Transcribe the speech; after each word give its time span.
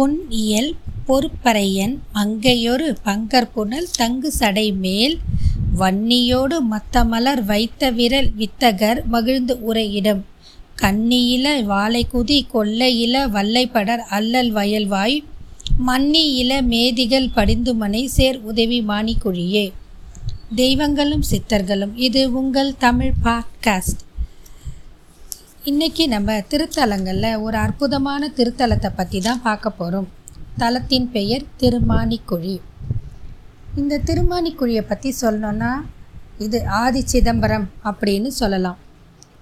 பொன் 0.00 0.26
இயல் 0.28 0.74
பொறுப்பறையன் 1.06 1.98
மங்கையொரு 2.14 2.96
பங்கர்புனல் 3.04 3.88
தங்கு 3.96 4.32
சடை 4.32 4.72
மேல் 4.72 5.18
வன்னியோடு 5.78 6.56
மத்தமலர் 6.70 7.44
வைத்த 7.44 7.90
விரல் 7.90 8.30
வித்தகர் 8.38 9.04
மகிழ்ந்து 9.04 9.60
உரையிடம் 9.60 10.24
கன்னியில 10.80 11.64
வாழைக்குதி 11.64 12.46
கொல்லையில 12.52 13.28
வல்லைப்படர் 13.28 14.04
அல்லல் 14.08 14.52
வயல்வாய் 14.52 15.24
மன்னியில 15.86 16.62
மேதிகள் 16.62 17.32
படிந்துமனை 17.36 18.04
சேர் 18.04 18.40
உதவி 18.40 18.82
மாணிக்குழியே 18.82 19.72
தெய்வங்களும் 20.54 21.24
சித்தர்களும் 21.30 21.94
இது 21.94 22.32
உங்கள் 22.32 22.76
தமிழ் 22.76 23.12
பாட்காஸ்ட். 23.24 24.00
இன்னைக்கு 25.68 26.04
நம்ம 26.12 26.34
திருத்தலங்களில் 26.50 27.40
ஒரு 27.46 27.56
அற்புதமான 27.62 28.28
திருத்தலத்தை 28.36 28.90
பற்றி 28.98 29.18
தான் 29.26 29.42
பார்க்க 29.46 29.70
போகிறோம் 29.70 30.06
தலத்தின் 30.60 31.08
பெயர் 31.16 31.44
திருமானிக்குழி. 31.62 32.54
இந்த 33.80 33.98
திருமானிக்குழியை 34.08 34.82
பற்றி 34.92 35.10
சொல்லணுன்னா 35.20 35.72
இது 36.44 36.60
ஆதி 36.78 37.02
சிதம்பரம் 37.12 37.66
அப்படின்னு 37.90 38.30
சொல்லலாம். 38.38 38.78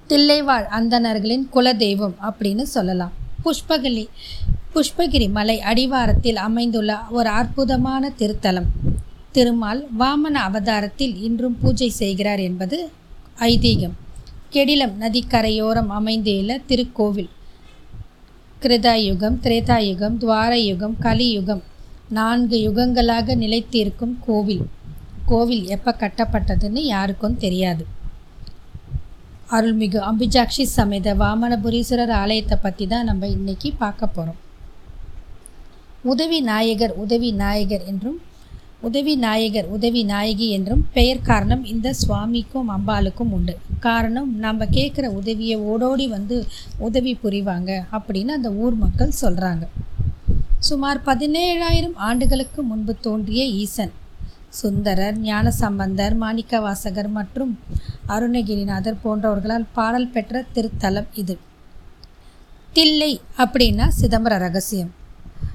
தில்லைவாழ் 0.09 0.67
அந்தணர்களின் 0.79 1.47
குலதெய்வம் 1.55 2.17
அப்படின்னு 2.31 2.67
சொல்லலாம். 2.75 3.15
புஷ்பகிரி 3.45 4.05
புஷ்பகிரி 4.75 5.31
மலை 5.39 5.57
அடிவாரத்தில் 5.73 6.43
அமைந்துள்ள 6.49 6.99
ஒரு 7.19 7.33
அற்புதமான 7.43 8.13
திருத்தலம். 8.23 8.69
திருமால் 9.33 9.85
வாமன 10.03 10.35
அவதாரத்தில் 10.49 11.17
இன்றும் 11.29 11.59
பூஜை 11.63 11.91
செய்கிறார் 12.03 12.45
என்பது 12.51 12.79
ஐதீகம். 13.53 13.97
கெடிலம் 14.53 14.95
நதிக்கரையோரம் 15.01 15.91
அமைந்துள்ள 15.91 16.53
திருக்கோவில். 16.69 17.29
கிருதாயுகம் 18.63 19.37
திரேதாயுகம் 19.45 20.17
துவாரயுகம் 20.23 20.95
கலியுகம் 21.07 21.63
நான்கு 22.09 22.57
யுகங்களாக 22.67 23.37
நிலைத்திருக்கும் 23.37 24.15
கோவில். 24.27 24.65
கோவில் 25.27 25.65
எப்போ 25.69 25.93
கட்டப்பட்டதுன்னு 26.03 26.83
யாருக்கும் 26.95 27.39
தெரியாது. 27.45 27.85
அருள்மிகு 29.57 30.01
அம்பிஜாக்ஷி 30.11 30.65
சமேத 30.77 31.15
வாமனபுரீஸ்வரர் 31.15 32.15
ஆலயத்தை 32.23 32.59
பற்றி 32.59 32.87
தான் 32.87 33.09
நம்ம 33.11 33.29
இன்னைக்கு 33.37 33.69
பார்க்க 33.83 34.15
போகிறோம் 34.17 34.41
உதவி 36.05 36.41
நாயகர் 36.51 36.95
உதவி 37.05 37.31
நாயகர் 37.43 37.87
என்றும் 37.93 38.19
உதவி 38.81 39.17
நாயகர் 39.17 39.67
உதவி 39.67 40.05
நாயகி 40.05 40.49
என்றும் 40.49 40.83
பெயர் 40.93 41.23
காரணம் 41.23 41.65
இந்த 41.65 41.93
சுவாமிக்கும் 41.93 42.69
அம்பாளுக்கும் 42.71 43.31
உண்டு. 43.31 43.55
காரணம் 43.81 44.37
நம்ம 44.39 44.65
கேட்குற 44.65 45.07
உதவியை 45.21 45.57
ஓடோடி 45.59 46.09
வந்து 46.09 46.37
உதவி 46.79 47.19
புரிவாங்க 47.23 47.71
அப்படின்னு 47.93 48.35
அந்த 48.39 48.51
ஊர் 48.53 48.75
மக்கள் 48.75 49.19
சொல்கிறாங்க 49.21 49.65
சுமார் 50.59 51.01
பதினேழாயிரம் 51.07 51.97
ஆண்டுகளுக்கு 52.09 52.63
முன்பு 52.63 52.95
தோன்றிய 53.01 53.45
ஈசன் 53.45 53.93
சுந்தரர் 54.49 55.19
ஞானசம்பந்தர் 55.19 56.15
மாணிக்கவாசகர் 56.21 57.11
மற்றும் 57.11 57.59
அருணகிரிநாதர் 58.09 59.03
போன்றவர்களால் 59.05 59.67
பாடல் 59.73 60.09
பெற்ற 60.09 60.45
திருத்தலம் 60.55 61.09
இது. 61.15 61.39
தில்லை 62.73 63.13
அப்படின்னா 63.39 63.87
சிதம்பர 64.01 64.35
ரகசியம். 64.39 64.93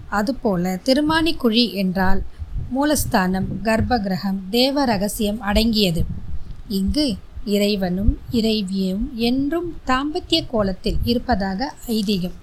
அதுபோல 0.10 0.80
திருமானிக்குழி 0.86 1.74
என்றால் 1.74 2.22
மூலஸ்தானம் 2.76 3.48
கர்ப்பகிரகம் 3.64 4.40
தேவ 4.50 4.86
ரகசியம் 4.86 5.42
அடங்கியது. 5.42 6.04
இங்கு 6.68 7.16
இறைவனும் 7.46 8.18
இறைவியும் 8.32 9.04
என்றும் 9.16 9.70
தாம்பத்திய 9.88 10.40
கோலத்தில் 10.52 11.00
இருப்பதாக 11.04 11.74
ஐதீகம். 11.88 12.38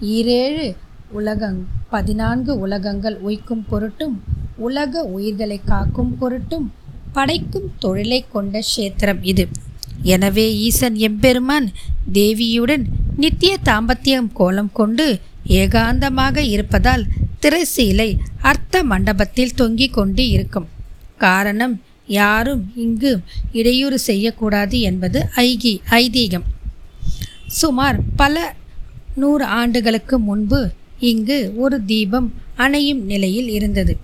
ஈரேழு 0.00 0.66
உலகங் 1.14 1.60
பதினான்கு 1.90 2.58
உலகங்கள் 2.58 3.16
உய்க்கும் 3.20 3.64
பொருட்டும் 3.68 4.22
உலக 4.56 5.02
உயிர்களை 5.02 5.60
காக்கும் 5.64 6.18
பொருட்டும் 6.18 6.72
படைக்கும் 7.12 7.68
தொழிலை 7.78 8.24
கொண்ட 8.32 8.60
க்ஷேத்திரம் 8.60 9.22
இது. 9.22 9.48
எனவே 10.02 10.46
ஈசன் 10.56 10.96
எம்பெருமான் 11.08 11.68
தேவியுடன் 12.12 12.84
நித்திய 13.16 13.56
தாம்பத்தியம் 13.64 14.28
கோலம் 14.32 14.72
கொண்டு 14.72 15.20
ஏகாந்தமாக 15.60 16.36
இருப்பதால் 16.38 17.04
திரைசீலை 17.42 18.16
அர்த்த 18.40 18.82
மண்டபத்தில் 18.84 19.54
தொங்கிக் 19.54 19.92
கொண்டு 19.92 20.28
இருக்கும் 20.28 20.68
காரணம் 21.18 21.82
யாரும் 22.06 22.72
இங்கு 22.74 23.20
இடையூறு 23.52 23.98
செய்யக்கூடாது 23.98 24.80
என்பது 24.80 25.28
ஐகி 25.36 25.80
ஐதீகம். 25.90 26.46
சுமார் 27.46 28.00
பல 28.16 28.54
நூறு 29.14 29.44
ஆண்டுகளுக்கு 29.44 30.18
முன்பு 30.18 30.70
இங்கு 30.98 31.52
ஒரு 31.56 31.84
தீபம் 31.84 32.34
அணையும் 32.56 33.04
நிலையில் 33.04 33.48
இருந்தது. 33.48 33.96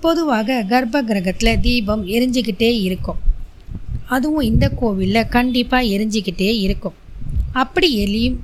பொதுவாக 0.00 0.62
கர்ப்ப 0.68 1.02
கிரகத்தில் 1.02 1.60
தீபம் 1.60 2.06
எரிஞ்சிக்கிட்டே 2.06 2.70
இருக்கும். 2.80 3.20
அதுவும் 4.06 4.46
இந்த 4.50 4.68
கோவிலில் 4.68 5.28
கண்டிப்பாக 5.28 5.84
எரிஞ்சிக்கிட்டே 5.84 6.50
இருக்கும். 6.58 6.94
அப்படி 7.52 7.96
எரியும் 7.96 8.42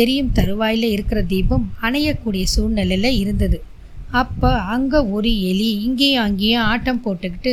எரியும் 0.00 0.32
தருவாயில் 0.32 0.88
இருக்கிற 0.94 1.20
தீபம் 1.32 1.66
அணையக்கூடிய 1.86 2.44
சூழ்நிலையில் 2.54 3.18
இருந்தது. 3.22 3.58
அப்போ 4.20 4.50
அங்கே 4.74 4.98
ஒரு 5.16 5.30
எலி 5.50 5.68
இங்கேயும் 5.84 6.24
அங்கேயும் 6.24 6.66
ஆட்டம் 6.70 7.02
போட்டுக்கிட்டு 7.04 7.52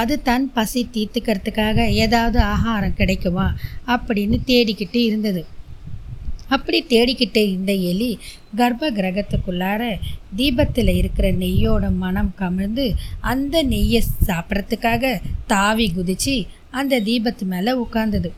அது 0.00 0.14
தன் 0.22 0.46
பசி 0.52 0.80
தீர்த்துக்கிறதுக்காக 0.94 1.86
ஏதாவது 2.04 2.38
ஆகாரம் 2.54 2.98
கிடைக்குமா 3.00 3.46
அப்படின்னு 3.94 4.38
தேடிக்கிட்டு 4.50 5.00
இருந்தது. 5.08 5.42
அப்படி 6.48 6.78
தேடிக்கிட்டு 6.90 7.42
இந்த 7.54 7.72
எலி 7.92 8.10
கர்ப்ப 8.58 8.90
கிரகத்துக்குள்ளார 8.98 9.82
தீபத்தில் 10.36 10.92
இருக்கிற 10.98 11.26
நெய்யோட 11.42 11.84
மனம் 12.02 12.32
கமிழ்ந்து 12.40 12.86
அந்த 13.32 13.62
நெய்யை 13.72 14.02
சாப்பிட்றதுக்காக 14.28 15.14
தாவி 15.46 15.86
குதிச்சு 15.96 16.36
அந்த 16.70 17.00
தீபத்து 17.00 17.44
மேலே 17.46 17.74
உட்காந்தது 17.84 18.30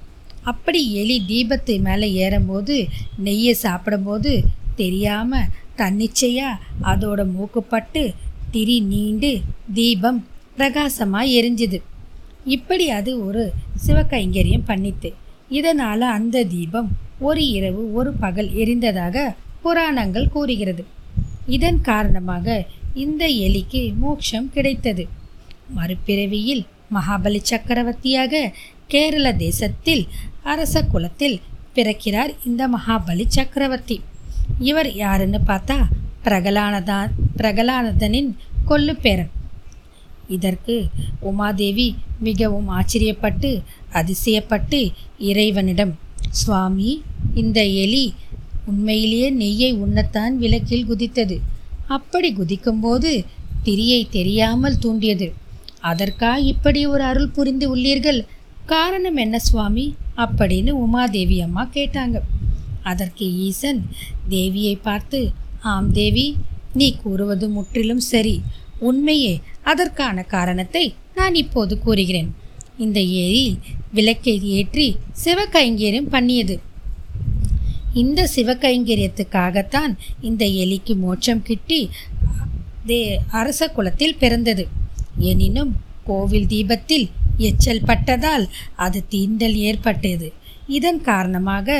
அப்படி 0.44 0.92
எலி 0.92 1.24
தீபத்து 1.26 1.80
மேலே 1.80 2.12
ஏறும்போது 2.12 2.88
நெய்யை 3.24 3.50
சாப்பிடும்போது 3.50 4.42
தெரியாமல் 4.76 5.50
தன்னிச்சையாக 5.76 6.60
அதோட 6.82 7.20
மூக்குப்பட்டு 7.30 8.14
திரி 8.50 8.80
நீண்டு 8.80 9.40
தீபம் 9.74 10.26
பிரகாசமாக 10.56 11.24
எரிஞ்சுது. 11.24 11.80
இப்படி 12.44 12.90
அது 12.90 13.24
ஒரு 13.26 13.52
சிவகைங்கரியம் 13.86 14.66
பண்ணித்து 14.66 15.12
இதனால் 15.48 16.00
அந்த 16.00 16.44
தீபம் 16.44 16.88
ஒரு 17.18 17.48
இரவு 17.48 17.92
ஒரு 17.92 18.12
பகல் 18.12 18.50
எரிந்ததாக 18.50 19.34
புராணங்கள் 19.62 20.28
கூறுகிறது. 20.28 20.84
இதன் 21.46 21.80
காரணமாக 21.80 22.66
இந்த 22.94 23.26
எலிக்கு 23.26 23.94
மோட்சம் 23.94 24.50
கிடைத்தது. 24.50 25.08
மறுபிறவியில் 25.74 26.64
மகாபலி 26.94 27.40
சக்கரவர்த்தியாக 27.42 28.52
கேரள 28.86 29.32
தேசத்தில் 29.32 30.08
அரச 30.52 30.82
குலத்தில் 30.82 31.40
பிறக்கிறார் 31.74 32.32
இந்த 32.44 32.62
மகாபலி 32.68 33.24
சக்கரவர்த்தி. 33.26 33.96
இவர் 34.58 34.90
யாருன்னு 34.94 35.40
பார்த்தா 35.46 35.78
பிரகலானதான் 36.24 37.10
பிரகலானதனின் 37.36 38.30
கொல்லு 38.68 38.94
பேரன். 39.00 39.30
இதற்கு 40.28 40.76
உமாதேவி 41.22 41.86
மிகவும் 42.20 42.68
ஆச்சரியப்பட்டு 42.70 43.50
அதிசயப்பட்டு 43.92 44.80
இறைவனிடம் 45.18 45.94
சுவாமி 46.30 46.90
இந்த 47.34 47.60
எலி 47.84 48.06
உண்மையிலேயே 48.66 49.28
நெய்யை 49.32 49.70
உண்ணத்தான் 49.84 50.34
விளக்கில் 50.42 50.88
குதித்தது. 50.90 51.36
அப்படி 51.88 52.28
குதிக்கும்போது 52.34 53.12
திரியை 53.64 54.00
தெரியாமல் 54.10 54.78
தூண்டியது. 54.78 55.28
அதற்கா 55.82 56.32
இப்படி 56.52 56.80
ஒரு 56.86 57.02
அருள் 57.02 57.34
புரிந்து 57.36 57.66
உள்ளீர்கள்? 57.76 58.20
காரணம் 58.66 59.16
என்ன 59.16 59.36
சுவாமி? 59.38 59.86
அப்படின்னு 60.24 60.70
உமாதேவி 60.84 61.36
அம்மா 61.46 61.64
கேட்டாங்க. 61.76 62.16
அதற்கு 62.90 63.26
ஈசன் 63.46 63.80
தேவியை 64.34 64.74
பார்த்து 64.86 65.20
ஆம் 65.72 65.90
தேவி 65.98 66.26
நீ 66.78 66.88
கூறுவது 67.02 67.46
முற்றிலும் 67.56 68.04
சரி. 68.12 68.36
உண்மையே 68.88 69.34
அதற்கான 69.70 70.22
காரணத்தை 70.34 70.84
நான் 71.18 71.36
இப்போது 71.42 71.74
கூறுகிறேன். 71.84 72.30
இந்த 72.84 72.98
ஏரி 73.24 73.46
விளக்கை 73.96 74.34
ஏற்றி 74.56 74.88
சிவகைங்கரியம் 75.24 76.10
பண்ணியது. 76.14 76.56
இந்த 78.02 78.20
சிவகைங்கரியத்துக்காகத்தான் 78.34 79.92
இந்த 80.28 80.44
எலிக்கு 80.62 80.94
மோட்சம் 81.04 81.42
கிட்டி 81.48 81.80
தே 82.88 82.98
அரச 83.40 83.60
குலத்தில் 83.76 84.20
பிறந்தது. 84.22 84.64
எனினும் 85.30 85.72
கோவில் 86.08 86.50
தீபத்தில் 86.52 87.06
எச்சல் 87.46 87.86
பட்டதால் 87.88 88.44
அது 88.76 88.98
தீண்டல் 89.10 89.56
ஏற்பட்டது. 89.68 90.28
இதன் 90.78 91.00
காரணமாக 91.00 91.78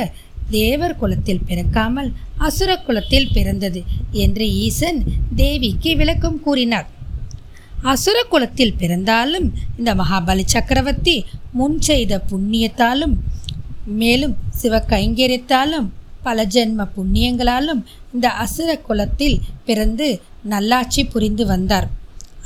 தேவர் 0.49 0.97
குலத்தில் 0.97 1.45
பிறக்காமல் 1.47 2.09
அசுர 2.37 2.71
குலத்தில் 2.77 3.31
பிறந்தது 3.33 3.81
என்று 4.23 4.45
ஈசன் 4.65 4.99
தேவிக்கு 5.35 5.91
விளக்கம் 5.95 6.39
கூறினார். 6.41 6.87
அசுர 7.91 8.17
குலத்தில் 8.23 8.77
பிறந்தாலும் 8.77 9.47
இந்த 9.77 9.91
மகாபலி 9.95 10.43
சக்கரவர்த்தி 10.45 11.17
முன் 11.51 11.77
செய்த 11.81 12.21
புண்ணியத்தாலும் 12.31 13.15
மேலும் 14.01 14.35
சிவ 14.61 14.83
கைங்கரியத்தாலும் 14.89 15.87
பல 16.23 16.43
ஜென்ம 16.45 16.87
புண்ணியங்களாலும் 16.95 17.81
இந்த 18.13 18.27
அசுர 18.43 18.69
குலத்தில் 18.87 19.37
பிறந்து 19.65 20.07
நல்லாட்சி 20.43 21.01
புரிந்து 21.05 21.45
வந்தார். 21.45 21.87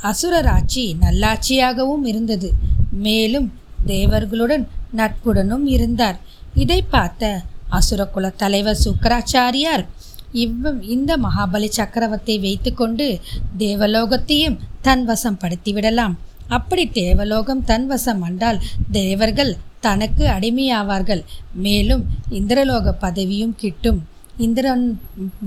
அசுரராட்சி 0.02 0.84
நல்லாட்சியாகவும் 1.00 2.04
இருந்தது. 2.04 2.48
மேலும் 2.94 3.52
தேவர்களுடன் 3.86 4.64
நட்புடனும் 4.96 5.64
இருந்தார். 5.64 6.18
இதை 6.54 6.82
பார்த்த 6.82 7.42
அசுரகுல 7.70 8.32
தலைவர் 8.36 8.82
சுக்கராச்சாரியார் 8.84 9.84
இவ் 10.32 10.82
இந்த 10.82 11.16
மகாபலி 11.16 11.68
சக்கரவர்த்தியை 11.76 12.40
வைத்துக்கொண்டு 12.40 13.20
தேவலோகத்தையும் 13.58 14.56
தன் 14.82 15.04
வசம் 15.04 15.38
படுத்திவிடலாம். 15.40 16.14
அப்படி 16.48 16.84
தேவலோகம் 16.88 17.64
தன் 17.64 17.86
வசம் 17.86 18.18
வந்தால் 18.18 18.62
தேவர்கள் 18.90 19.56
தனக்கு 19.80 20.24
அடிமையாவார்கள். 20.26 21.22
மேலும் 21.52 22.04
இந்திரலோக 22.30 22.94
பதவியும் 23.00 23.54
கிட்டும். 23.56 24.00
இந்திரன் 24.36 25.00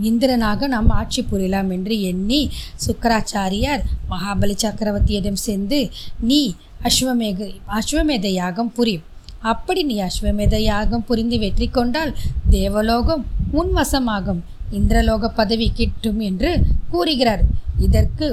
இந்திரனாக 0.04 0.68
நாம் 0.68 0.90
ஆட்சி 0.90 1.26
புரியலாம் 1.32 1.72
என்று 1.72 2.02
எண்ணி 2.02 2.50
சுக்கராச்சாரியார் 2.88 3.84
மகாபலி 4.12 4.56
சக்கரவர்த்தியிடம் 4.64 5.40
சென்று 5.48 5.90
நீ 6.20 6.56
அஸ்வமேக 6.86 7.48
அஸ்வமேத 7.78 8.28
யாகம் 8.42 8.72
புரியும். 8.74 9.06
அப்படி 9.52 9.82
நீ 9.84 9.96
அஸ்வமேத 10.02 10.56
யாகம் 10.58 11.06
புரிந்து 11.06 11.38
வெற்றி 11.40 11.68
கொண்டால் 11.68 12.14
தேவலோகம் 12.50 13.26
உன் 13.52 13.72
வசமாகும் 13.76 14.42
இந்திரலோக 14.72 15.28
பதவி 15.40 15.68
கிட்டும் 15.74 16.20
என்று 16.20 16.52
கூறுகிறார். 16.90 17.44
இதற்கு 17.80 18.28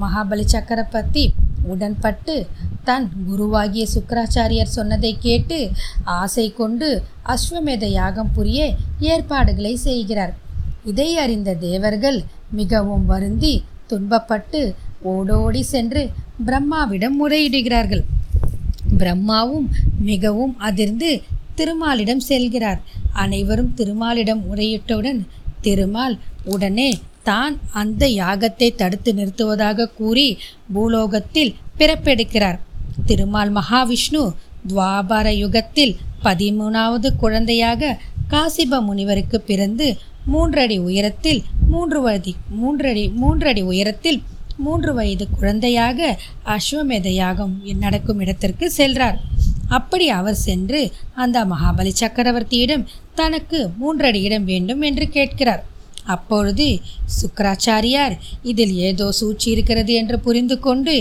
மகாபலி 0.00 0.44
சக்கரவர்த்தி 0.44 1.24
உடன்பட்டு 1.72 2.34
தன் 2.84 3.06
குருவாகிய 3.28 3.84
சுக்கராச்சாரியர் 3.94 4.76
சொன்னதை 4.76 5.18
கேட்டு 5.18 5.58
ஆசை 6.04 6.52
கொண்டு 6.52 6.88
அஸ்வமேத 7.26 7.84
யாகம் 7.84 8.32
புரிய 8.32 8.60
ஏற்பாடுகளை 8.98 9.76
செய்கிறார். 9.76 10.32
இதை 10.84 11.16
அறிந்த 11.16 11.54
தேவர்கள் 11.54 12.24
மிகவும் 12.50 13.06
வருந்தி 13.06 13.54
துன்பப்பட்டு 13.90 14.60
ஓடோடி 15.02 15.62
சென்று 15.62 16.10
பிரம்மாவிடம் 16.46 17.16
முறையிடுகிறார்கள். 17.20 18.02
பிரம்மாவும் 18.98 19.68
மிகவும் 20.10 20.54
அதிர்ந்து 20.58 21.10
திருமாலிடம் 21.54 22.22
செல்கிறார். 22.28 22.80
அனைவரும் 23.12 23.72
திருமாலிடம் 23.74 24.42
முறையிட்டவுடன் 24.48 25.20
திருமால் 25.60 26.16
உடனே 26.44 26.90
தான் 27.22 27.54
அந்த 27.80 28.02
யாகத்தை 28.06 28.68
தடுத்து 28.74 29.10
நிறுத்துவதாக 29.14 29.88
கூறி 29.98 30.28
பூலோகத்தில் 30.74 31.54
பிறப்பெடுக்கிறார். 31.78 32.58
திருமால் 33.06 33.52
மகாவிஷ்ணு 33.58 34.22
துவாபர 34.68 35.26
யுகத்தில் 35.42 35.94
பதிமூணாவது 36.24 37.08
குழந்தையாக 37.16 37.98
காசிப 38.32 38.80
முனிவருக்கு 38.88 39.38
பிறந்து 39.40 39.86
மூன்றடி 40.32 40.76
உயரத்தில் 40.78 41.40
மூன்று 41.68 42.00
வயது 42.00 42.32
மூன்றடி 42.60 43.04
மூன்றடி 43.20 43.62
உயரத்தில் 43.62 44.18
மூன்று 44.64 44.92
வயது 44.98 45.26
குழந்தையாக 45.36 45.98
அஸ்வமேத 46.54 47.08
யாகம் 47.22 47.54
நடக்கும் 47.84 48.22
இடத்திற்கு 48.24 48.66
செல்றார். 48.78 49.18
அப்படி 49.78 50.06
அவர் 50.18 50.38
சென்று 50.46 50.80
அந்த 51.22 51.38
மகாபலி 51.50 51.92
சக்கரவர்த்தியிடம் 52.02 52.86
தனக்கு 53.20 53.58
மூன்றடி 53.80 54.20
இடம் 54.28 54.48
வேண்டும் 54.52 54.82
என்று 54.88 55.06
கேட்கிறார். 55.16 55.62
அப்பொழுது 56.14 56.66
சுக்கராச்சாரியார் 57.16 58.14
இதில் 58.50 58.72
ஏதோ 58.88 59.06
சூழ்ச்சி 59.18 59.48
இருக்கிறது 59.54 59.92
என்று 60.00 60.16
புரிந்து 60.26 60.56
கொண்டு 60.66 60.94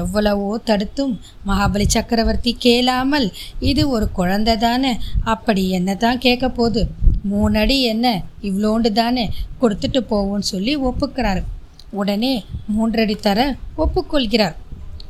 எவ்வளவோ 0.00 0.50
தடுத்தும் 0.68 1.14
மகாபலி 1.48 1.86
சக்கரவர்த்தி 1.96 2.52
கேளாமல் 2.66 3.26
இது 3.70 3.82
ஒரு 3.96 4.06
குழந்தை 4.18 4.54
தானே 4.66 4.92
அப்படி 5.34 5.64
என்ன 5.78 5.96
தான் 6.04 6.22
கேட்க 6.26 6.48
போகுது 6.60 6.84
மூணடி 7.32 7.76
என்ன? 7.92 8.06
இவ்வளோண்டு 8.48 8.90
தானே? 9.00 9.26
கொடுத்துட்டு 9.60 10.00
போவோன்னு 10.12 10.50
சொல்லி 10.54 10.74
ஒப்புக்கிறார். 10.88 11.42
உடனே 11.90 12.44
மூன்றடி 12.66 13.14
தர 13.14 13.56
ஒப்புக்கொள்கிறார். 13.78 14.54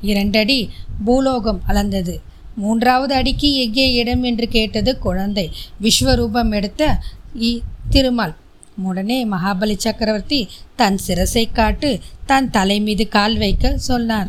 இரண்டடி 0.00 0.70
பூலோகம் 1.04 1.62
அளந்தது. 1.66 2.20
மூன்றாவது 2.56 3.14
அடிக்கு 3.14 3.54
எங்கே 3.54 3.92
இடம் 3.92 4.22
என்று 4.22 4.48
கேட்டது 4.48 4.98
குழந்தை. 4.98 5.52
விஸ்வரூபம் 5.82 6.52
எடுத்த 6.52 6.98
இ 7.38 7.60
திருமால். 7.90 8.34
உடனே 8.82 9.26
மகாபலி 9.26 9.76
சக்கரவர்த்தி 9.76 10.48
தன் 10.76 10.98
சிரசை 11.06 11.52
காட்டு 11.52 11.98
தன் 12.26 12.50
தலை 12.50 12.80
மீது 12.80 13.08
கால் 13.08 13.36
வைக்க 13.36 13.78
சொன்னார். 13.78 14.28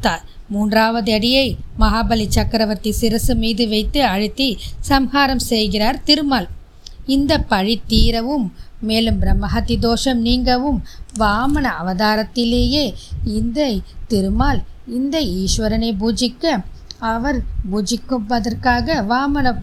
த 0.00 0.22
மூன்றாவது 0.48 1.12
அடியை 1.12 1.56
மகாபலி 1.78 2.26
சக்கரவர்த்தி 2.28 2.94
சிரசு 3.00 3.34
மீது 3.34 3.68
வைத்து 3.68 4.04
அழுத்தி 4.04 4.58
சம்ஹாரம் 4.80 5.38
செய்கிறார் 5.38 6.02
திருமால். 6.02 6.48
இந்த 7.06 7.38
பழி 7.38 7.80
தீரவும் 7.86 8.52
மேலும் 8.80 9.20
பிரம்மஹத்தி 9.22 9.78
தோஷம் 9.78 10.20
நீங்கவும் 10.20 10.80
வாமன 11.18 11.66
அவதாரத்திலேயே 11.82 12.94
இந்த 13.24 13.68
திருமால் 14.08 14.62
இந்த 14.86 15.20
ஈஸ்வரனை 15.20 15.90
பூஜிக்க 16.02 16.64
அவர் 16.98 17.38
பூஜிக்குவதற்காக 17.72 19.04
வாமன 19.12 19.54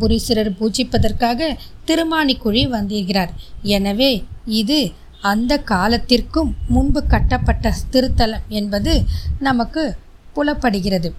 புரீஸ்வரர் 0.00 0.50
பூஜிப்பதற்காக 0.60 1.56
திருமானிக்குழி 1.86 2.68
வந்திருக்கிறார். 2.68 3.32
எனவே 3.62 4.24
இது 4.44 4.92
அந்த 5.20 5.58
காலத்திற்கும் 5.58 6.56
முன்பு 6.68 7.06
கட்டப்பட்ட 7.06 7.72
திருத்தலம் 7.92 8.46
என்பது 8.48 9.04
நமக்கு 9.38 9.96
புலப்படுகிறது. 10.34 11.14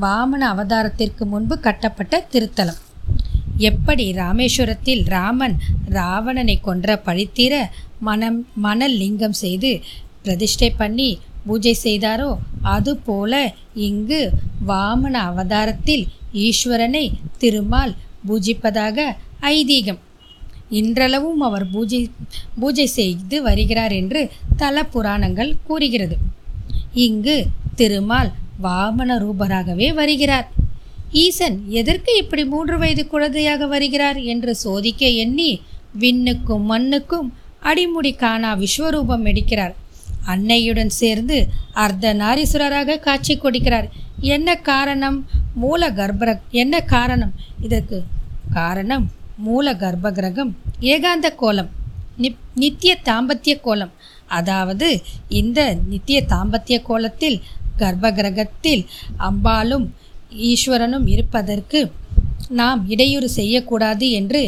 வாமன 0.00 0.42
அவதாரத்திற்கு 0.54 1.24
முன்பு 1.24 1.58
கட்டப்பட்ட 1.58 2.24
திருத்தலம். 2.32 2.80
எப்படி 3.68 4.04
ராமேஸ்வரத்தில் 4.12 5.02
ராமன் 5.06 5.56
ராவணனை 5.88 6.56
கொன்ற 6.60 7.02
பழித்தீர 7.06 7.54
மனம் 8.00 8.38
மணல் 8.56 8.96
லிங்கம் 8.96 9.36
செய்து 9.42 9.70
பிரதிஷ்டை 10.22 10.70
பண்ணி 10.76 11.08
பூஜை 11.46 11.74
செய்தாரோ 11.82 12.30
அதுபோல 12.62 13.32
இங்கு 13.88 14.20
வாமன 14.68 15.14
அவதாரத்தில் 15.30 16.04
ஈஸ்வரனை 16.44 17.04
திருமால் 17.38 17.94
பூஜிப்பதாக 18.28 18.98
ஐதீகம். 19.40 20.00
இன்றளவும் 20.80 21.40
அவர் 21.40 21.66
பூஜை 21.70 22.00
பூஜை 22.60 22.86
செய்து 22.86 23.36
வருகிறார் 23.42 23.92
என்று 23.92 24.20
தல 24.56 24.84
புராணங்கள் 24.84 25.52
கூறுகிறது. 25.64 26.16
இங்கு 27.06 27.36
திருமால் 27.74 28.30
வாமன 28.62 29.16
ரூபராகவே 29.24 29.88
வருகிறார். 29.94 30.48
ஈசன் 31.12 31.64
எதற்கு 31.68 32.16
இப்படி 32.16 32.44
மூன்று 32.44 32.78
வயது 32.78 33.06
குழந்தையாக 33.06 33.66
வருகிறார் 33.66 34.16
என்று 34.16 34.54
சோதிக்க 34.54 35.06
எண்ணி 35.06 35.60
விண்ணுக்கும் 35.98 36.62
மண்ணுக்கும் 36.62 37.34
அடிமுடி 37.62 38.16
காணா 38.16 38.56
விஸ்வரூபம் 38.56 39.24
எடுக்கிறார். 39.24 39.74
அன்னையுடன் 40.26 40.86
சேர்ந்து 40.86 41.48
அர்த்த 41.72 42.14
நாரீஸ்வரராக 42.14 42.98
காட்சி 42.98 43.38
கொடுக்கிறார். 43.38 43.88
என்ன 44.20 44.56
காரணம்? 44.56 45.26
மூல 45.54 45.90
கர்ப்ப 45.90 46.40
என்ன 46.50 46.80
காரணம்? 46.80 47.32
இதற்கு 47.60 48.02
காரணம் 48.52 49.10
மூல 49.36 49.74
கர்ப்ப 49.74 50.12
கிரகம் 50.12 50.56
ஏகாந்த 50.80 51.34
கோலம் 51.36 51.68
நிப் 52.16 52.36
நித்திய 52.54 52.98
தாம்பத்திய 53.04 53.60
கோலம். 53.60 53.92
அதாவது 54.26 55.02
இந்த 55.28 55.76
நித்திய 55.88 56.24
தாம்பத்திய 56.28 56.82
கோலத்தில் 56.82 57.42
கர்ப்ப 57.76 58.12
கிரகத்தில் 58.12 58.86
அம்பாலும் 59.18 59.94
ஈஸ்வரனும் 60.50 61.06
இருப்பதற்கு 61.14 61.80
நாம் 62.60 62.80
இடையூறு 62.88 63.28
செய்யக்கூடாது 63.38 64.06
என்று 64.10 64.42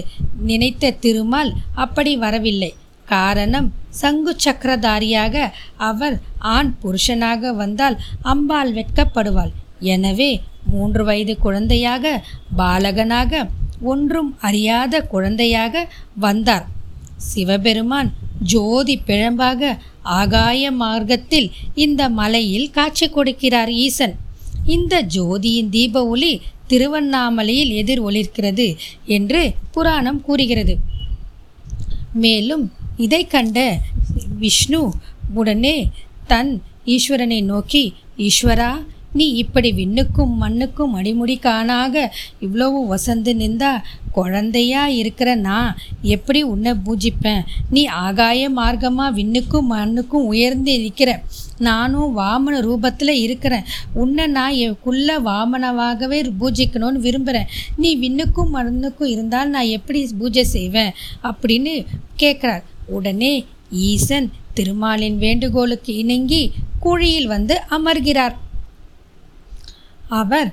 நினைத்த 0.50 0.90
திருமால் 1.04 1.50
அப்படி 1.84 2.12
வரவில்லை. 2.16 2.70
காரணம் 3.06 3.68
சங்கு 4.00 4.32
சக்கரதாரியாக 4.44 5.34
அவர் 5.88 6.16
ஆண் 6.38 6.70
புருஷனாக 6.82 7.52
வந்தால் 7.54 7.96
அம்பாள் 8.32 8.72
வெட்கப்படுவாள். 8.78 9.52
எனவே 9.94 10.30
மூன்று 10.72 11.02
வயது 11.04 11.34
குழந்தையாக 11.38 12.04
பாலகனாக 12.56 13.42
ஒன்றும் 13.92 14.30
அறியாத 14.48 15.02
குழந்தையாக 15.12 15.84
வந்தார். 16.24 16.66
சிவபெருமான் 17.30 18.10
ஜோதி 18.52 18.94
பிழம்பாக 19.08 19.76
ஆகாய 20.18 20.70
மார்க்கத்தில் 20.82 21.48
இந்த 21.84 22.02
மலையில் 22.18 22.70
காட்சி 22.70 23.06
கொடுக்கிறார் 23.08 23.72
ஈசன். 23.86 24.14
இந்த 24.66 25.06
ஜோதியின் 25.14 25.68
தீப 25.68 26.06
ஒளி 26.06 26.40
திருவண்ணாமலையில் 26.68 27.70
எதிர் 27.70 28.04
ஒளிர்கிறது 28.04 28.76
என்று 29.04 29.54
புராணம் 29.70 30.20
கூறுகிறது. 30.20 30.78
மேலும் 32.12 32.72
இதை 32.96 33.26
கண்ட 33.26 33.80
விஷ்ணு 34.38 34.92
உடனே 35.34 35.88
தன் 36.26 36.62
ஈஸ்வரனை 36.86 37.42
நோக்கி 37.42 37.94
ஈஸ்வரா 38.18 38.84
நீ 39.12 39.26
இப்படி 39.32 39.72
விண்ணுக்கும் 39.72 40.34
மண்ணுக்கும் 40.42 40.96
அடிமுடி 40.96 41.38
காணாக 41.40 42.14
இவ்வளவு 42.40 42.86
வசந்து 42.86 43.34
நின்றா 43.34 43.72
குழந்தையா 44.12 44.86
இருக்கிற 44.86 45.34
நான் 45.34 45.76
எப்படி 46.02 46.42
உன்னை 46.42 46.72
பூஜிப்பேன்? 46.86 47.42
நீ 47.70 47.84
ஆகாய 47.84 48.50
மார்க்கமாக 48.50 49.12
விண்ணுக்கும் 49.12 49.70
மண்ணுக்கும் 49.72 50.26
உயர்ந்து 50.26 50.72
இருக்கிற 50.72 51.22
நானும் 51.58 52.18
வாமன 52.18 52.54
ரூபத்தில் 52.60 53.20
இருக்கிறேன். 53.24 53.64
உன்னை 53.94 54.26
நான் 54.26 54.52
எக்குள்ள 54.52 55.08
வாமனவாகவே 55.24 56.18
பூஜிக்கணும்னு 56.40 57.04
விரும்புகிறேன் 57.06 57.50
நீ 57.76 57.96
விண்ணுக்கும் 57.96 58.50
மண்ணுக்கும் 58.50 59.08
இருந்தால் 59.08 59.48
நான் 59.48 59.74
எப்படி 59.78 60.10
பூஜை 60.18 60.44
செய்வேன்? 60.44 60.92
அப்படின்னு 61.22 61.86
கேட்குறார் 62.18 62.62
உடனே 62.86 63.44
ஈசன் 63.70 64.30
திருமாலின் 64.54 65.18
வேண்டுகோளுக்கு 65.18 65.96
இணங்கி 65.96 66.52
குழியில் 66.80 67.26
வந்து 67.26 67.60
அமர்கிறார். 67.70 68.34
அவர் 70.20 70.50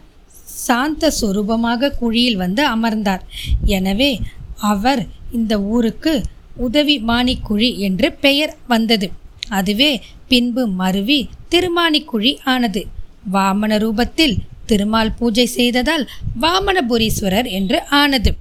சாந்த 0.65 1.11
சுரூபமாக 1.19 1.91
குழியில் 2.01 2.37
வந்து 2.43 2.61
அமர்ந்தார். 2.75 3.23
எனவே 3.77 4.11
அவர் 4.71 5.01
இந்த 5.37 5.53
ஊருக்கு 5.75 6.13
உதவி 6.65 6.95
மாணிக்குழி 7.09 7.69
என்று 7.87 8.07
பெயர் 8.25 8.53
வந்தது. 8.73 9.07
அதுவே 9.57 9.91
பின்பு 10.31 10.63
மருவி 10.81 11.19
திருமாணிக்குழி 11.51 12.31
ஆனது. 12.53 12.81
வாமன 13.33 13.71
ரூபத்தில் 13.83 14.35
திருமால் 14.69 15.15
பூஜை 15.19 15.45
செய்ததால் 15.57 16.03
வாமனபுரீஸ்வரர் 16.43 17.47
என்று 17.59 17.77
ஆனது. 18.01 18.31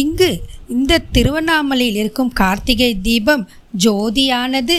இங்கு 0.00 0.30
இந்த 0.74 1.02
திருவண்ணாமலையில் 1.14 1.98
இருக்கும் 2.00 2.32
கார்த்திகை 2.40 2.90
தீபம் 3.06 3.44
ஜோதியானது 3.84 4.76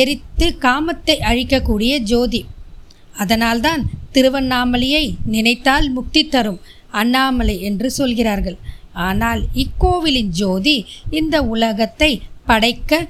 எரித்து 0.00 0.46
காமத்தை 0.64 1.16
அழிக்கக்கூடிய 1.30 1.92
ஜோதி. 2.10 2.40
அதனால்தான் 3.16 3.82
திருவண்ணாமலையை 4.14 5.04
நினைத்தால் 5.34 5.86
முக்தி 5.90 6.22
தரும் 6.28 6.60
அண்ணாமலை 7.00 7.56
என்று 7.68 7.88
சொல்கிறார்கள். 7.90 8.58
ஆனால் 9.08 9.42
இக்கோவிலின் 9.62 10.32
ஜோதி 10.40 10.76
இந்த 11.10 11.36
உலகத்தை 11.54 12.10
படைக்க 12.46 13.06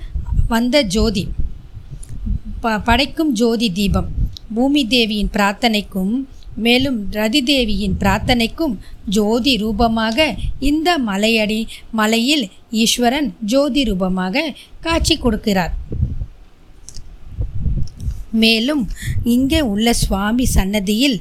வந்த 0.49 0.77
ஜோதி 0.97 1.25
ப 2.65 2.75
படைக்கும் 2.89 3.33
ஜோதி 3.41 3.69
தீபம். 3.79 4.09
பூமி 4.55 4.83
தேவியின் 4.87 5.33
பிரார்த்தனைக்கும் 5.37 6.13
மேலும் 6.65 6.99
ரதி 7.13 7.41
தேவியின் 7.51 7.97
பிரார்த்தனைக்கும் 8.01 8.75
ஜோதி 9.17 9.53
ரூபமாக 9.63 10.27
இந்த 10.71 10.99
மலையடி 11.09 11.61
மலையில் 12.01 12.45
ஈஸ்வரன் 12.83 13.29
ஜோதி 13.53 13.83
ரூபமாக 13.85 14.45
காட்சி 14.81 15.15
கொடுக்கிறார். 15.17 15.73
மேலும் 18.33 18.89
இங்கே 19.25 19.61
உள்ள 19.61 19.93
சுவாமி 19.93 20.45
சன்னதியில் 20.45 21.21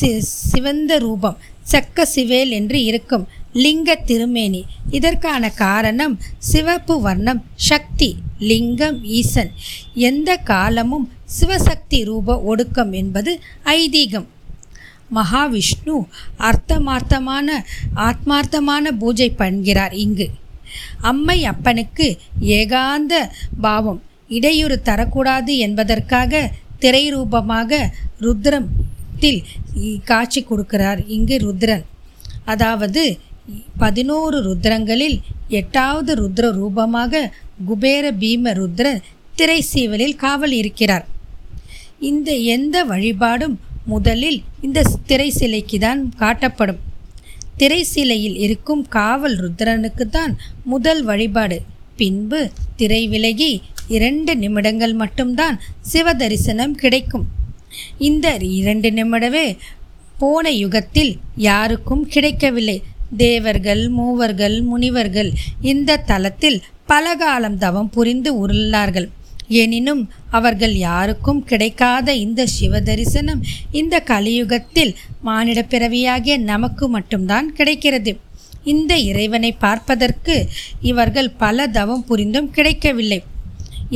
சி- 0.00 0.18
சிவந்த 0.18 0.98
ரூபம் 0.98 1.38
சக்க 1.72 2.04
சிவேல் 2.14 2.48
என்று 2.48 2.84
இருக்கும் 2.84 3.28
லிங்க 3.52 3.94
திருமேனி. 3.94 4.64
இதற்கான 4.90 5.50
காரணம் 5.50 6.20
சிவப்பு 6.38 7.00
வர்ணம் 7.00 7.44
சக்தி 7.54 8.16
லிங்கம் 8.38 9.04
ஈசன். 9.04 9.50
எந்த 9.94 10.36
காலமும் 10.36 11.12
சிவசக்தி 11.40 12.04
ரூப 12.04 12.40
ஒடுக்கம் 12.40 12.92
என்பது 12.92 13.40
ஐதீகம். 13.64 14.26
மகாவிஷ்ணு 15.14 16.04
அர்த்தமார்த்தமான 16.38 17.64
ஆத்மார்த்தமான 17.96 18.90
பூஜை 18.98 19.34
பண்ணுகிறார் 19.38 19.92
இங்கு. 19.92 20.30
அம்மை 21.00 21.44
அப்பனுக்கு 21.44 22.18
ஏகாந்த 22.40 23.12
பாவம் 23.60 24.02
இடையூறு 24.36 24.76
தரக்கூடாது 24.88 25.52
என்பதற்காக 25.66 26.42
திரை 26.82 27.04
ரூபமாக 27.14 27.80
ருத்ரத்தில் 28.24 29.40
காட்சி 30.10 30.40
கொடுக்கிறார். 30.42 31.00
இங்கு 31.16 31.36
ருத்ரன். 31.46 31.84
அதாவது 32.52 33.02
பதினோரு 33.82 34.38
ருத்ரங்களில் 34.48 35.16
எட்டாவது 35.60 36.12
ருத்ர 36.22 36.46
ரூபமாக 36.60 37.22
குபேர 37.68 38.04
பீம 38.22 38.52
ருத்ரன் 38.60 39.02
திரை 39.38 39.58
சீவலில் 39.72 40.16
காவல் 40.24 40.54
இருக்கிறார். 40.60 41.04
இந்த 42.10 42.30
எந்த 42.54 42.76
வழிபாடும் 42.92 43.56
முதலில் 43.92 44.38
இந்த 44.66 44.88
திரை 45.10 45.28
சிலைக்கு 45.38 45.78
தான் 45.84 46.00
காட்டப்படும். 46.22 46.80
திரை 47.60 47.80
சிலையில் 47.92 48.36
இருக்கும் 48.46 48.82
காவல் 48.96 49.36
ருத்ரனுக்கு 49.42 50.04
தான் 50.16 50.32
முதல் 50.72 51.02
வழிபாடு. 51.10 51.58
பின்பு 52.00 52.40
திரை 52.80 53.02
விலகி 53.12 53.52
இரண்டு 53.96 54.32
நிமிடங்கள் 54.42 54.94
மட்டும்தான் 55.02 55.56
சிவ 55.92 56.14
தரிசனம் 56.22 56.74
கிடைக்கும். 56.82 57.26
இந்த 58.08 58.26
இரண்டு 58.60 58.88
நிமிடமே 58.98 59.46
போன 60.20 60.44
யுகத்தில் 60.62 61.12
யாருக்கும் 61.48 62.04
கிடைக்கவில்லை. 62.14 62.78
தேவர்கள் 63.16 63.82
மூவர்கள் 63.96 64.54
முனிவர்கள் 64.62 65.30
இந்த 65.72 66.00
தலத்தில் 66.10 66.58
பல 66.90 67.14
காலம் 67.22 67.58
தவம் 67.64 67.90
புரிந்து 67.94 68.30
உருள்ளார்கள் 68.42 69.08
எனினும் 69.60 70.02
அவர்கள் 70.38 70.74
யாருக்கும் 70.88 71.40
கிடைக்காத 71.50 72.14
இந்த 72.24 72.40
சிவ 72.56 72.80
தரிசனம் 72.88 73.40
இந்த 73.80 73.94
கலியுகத்தில் 74.10 74.92
மானிட 75.28 75.60
பிறவியாகிய 75.72 76.36
நமக்கு 76.52 76.84
மட்டும்தான் 76.88 77.48
கிடைக்கிறது. 77.58 78.12
இந்த 78.72 78.92
இறைவனை 79.10 79.50
பார்ப்பதற்கு 79.64 80.36
இவர்கள் 80.90 81.30
பல 81.44 81.66
தவம் 81.78 82.06
புரிந்தும் 82.08 82.50
கிடைக்கவில்லை. 82.56 83.20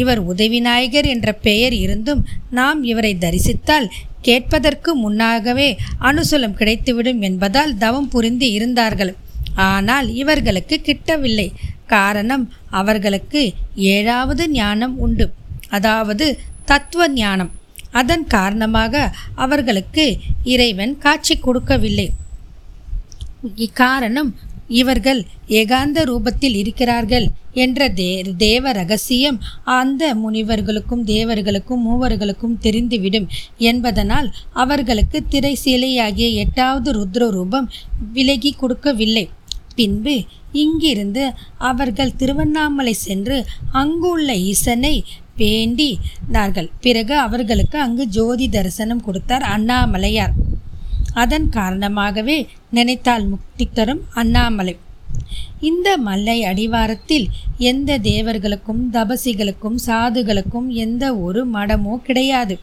இவர் 0.01 0.21
உதவிநாயகர் 0.33 1.09
என்ற 1.15 1.29
பெயர் 1.47 1.75
இருந்தும் 1.85 2.23
நாம் 2.59 2.81
இவரை 2.93 3.13
தரிசித்தால் 3.25 3.89
கேட்பதற்கு 4.27 4.91
முன்னாகவே 5.05 5.69
அனுசூலம் 6.09 6.59
கிடைத்துவிடும் 6.61 7.21
என்பதால் 7.29 7.75
தவம் 7.85 8.11
புரிந்து 8.15 8.47
இருந்தார்கள். 8.57 9.13
ஆனால் 9.71 10.09
இவர்களுக்கு 10.23 10.77
கிட்டவில்லை. 10.89 11.49
காரணம் 11.95 12.45
அவர்களுக்கு 12.81 13.43
ஏழாவது 13.93 14.45
ஞானம் 14.51 14.97
உண்டு. 15.07 15.27
அதாவது 15.77 16.27
தத்துவ 16.71 17.09
ஞானம். 17.21 17.53
அதன் 18.01 18.25
காரணமாக 18.37 18.95
அவர்களுக்கு 19.45 20.05
இறைவன் 20.55 20.95
காட்சி 21.05 21.35
கொடுக்கவில்லை. 21.37 22.09
இக்காரணம் 23.65 24.31
இவர்கள் 24.69 25.25
ஏகாந்த 25.49 26.05
ரூபத்தில் 26.05 26.55
இருக்கிறார்கள் 26.55 27.29
என்ற 27.53 27.89
தே 27.89 28.35
தேவ 28.37 28.73
ரகசியம் 28.73 29.41
அந்த 29.65 30.15
முனிவர்களுக்கும் 30.15 31.07
தேவர்களுக்கும் 31.07 31.85
மூவர்களுக்கும் 31.89 32.59
தெரிந்துவிடும் 32.61 33.29
என்பதனால் 33.59 34.33
அவர்களுக்கு 34.53 35.25
திரை 35.29 35.59
சிலையாகிய 35.65 36.33
எட்டாவது 36.33 36.93
ருத்ர 36.93 37.29
ரூபம் 37.29 37.71
விலகி 38.13 38.53
கொடுக்கவில்லை. 38.53 39.29
பின்பு 39.75 40.25
இங்கிருந்து 40.53 41.33
அவர்கள் 41.59 42.17
திருவண்ணாமலை 42.17 42.93
சென்று 42.93 43.45
அங்குள்ள 43.73 44.35
ஈசனை 44.35 45.05
வேண்டினார்கள் 45.39 46.71
பிறகு 46.81 47.19
அவர்களுக்கு 47.19 47.79
அங்கு 47.79 48.09
ஜோதி 48.09 48.49
தரிசனம் 48.49 49.05
கொடுத்தார் 49.05 49.43
அண்ணாமலையார். 49.43 50.33
அதன் 51.23 51.47
காரணமாகவே 51.49 52.39
நினைத்தால் 52.71 53.27
முக்தி 53.33 53.67
தரும் 53.73 54.03
அண்ணாமலை. 54.21 54.75
இந்த 55.61 55.89
மலை 56.07 56.39
அடிவாரத்தில் 56.45 57.27
எந்த 57.71 57.99
தேவர்களுக்கும் 58.09 58.83
தபசிகளுக்கும் 58.93 59.79
சாதுகளுக்கும் 59.87 60.69
எந்த 60.85 61.05
ஒரு 61.27 61.43
மடமோ 61.55 61.95
கிடையாது. 62.09 62.57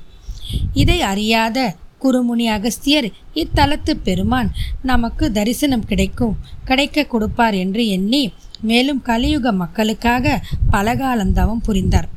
இதை 0.74 0.98
அறியாத 1.12 1.58
குருமுனி 2.04 2.46
அகஸ்தியர் 2.56 3.08
இத்தலத்து 3.42 3.94
பெருமான் 4.08 4.50
நமக்கு 4.82 5.26
தரிசனம் 5.32 5.86
கிடைக்கும் 5.92 6.38
கிடைக்க 6.70 7.06
கொடுப்பார் 7.14 7.56
என்று 7.64 7.84
எண்ணி 7.98 8.24
மேலும் 8.70 9.02
கலியுக 9.10 9.52
மக்களுக்காக 9.62 10.36
பலகாலம் 10.74 11.36
தவம் 11.40 11.64
புரிந்தார். 11.68 12.10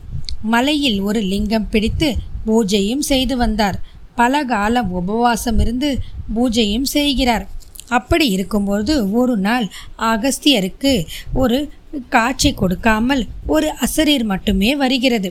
மலையில் 0.55 0.99
ஒரு 1.01 1.21
லிங்கம் 1.33 1.71
பிடித்து 1.71 2.09
பூஜையும் 2.47 3.05
செய்து 3.11 3.37
வந்தார். 3.37 3.79
பல 4.21 4.43
காலம் 4.53 4.91
உபவாசம் 5.01 5.59
இருந்து 5.65 5.91
பூஜையும் 6.37 6.89
செய்கிறார். 6.97 7.45
அப்படி 7.97 8.27
இருக்கும்போது 8.37 8.93
ஒரு 9.19 9.35
நாள் 9.47 9.67
அகஸ்தியருக்கு 10.11 10.93
ஒரு 11.43 11.59
காட்சி 12.15 12.51
கொடுக்காமல் 12.55 13.23
ஒரு 13.55 13.69
அசரீர் 13.87 14.25
மட்டுமே 14.33 14.71
வருகிறது. 14.83 15.31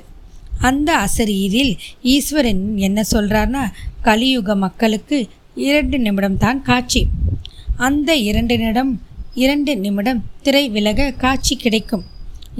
அந்த 0.68 0.90
அசரீரில் 1.06 1.74
ஈஸ்வரன் 2.14 2.64
என்ன 2.88 3.00
சொல்கிறார்னா 3.14 3.64
கலியுக 4.08 4.56
மக்களுக்கு 4.66 5.18
இரண்டு 5.68 5.98
நிமிடம் 6.06 6.38
தான் 6.46 6.62
காட்சி. 6.70 7.02
அந்த 7.88 8.10
இரண்டு 8.30 8.56
நிமிடம் 8.62 8.94
இரண்டு 9.44 9.72
நிமிடம் 9.84 10.22
திரை 10.46 10.64
விலக 10.76 11.10
காட்சி 11.24 11.56
கிடைக்கும் 11.64 12.04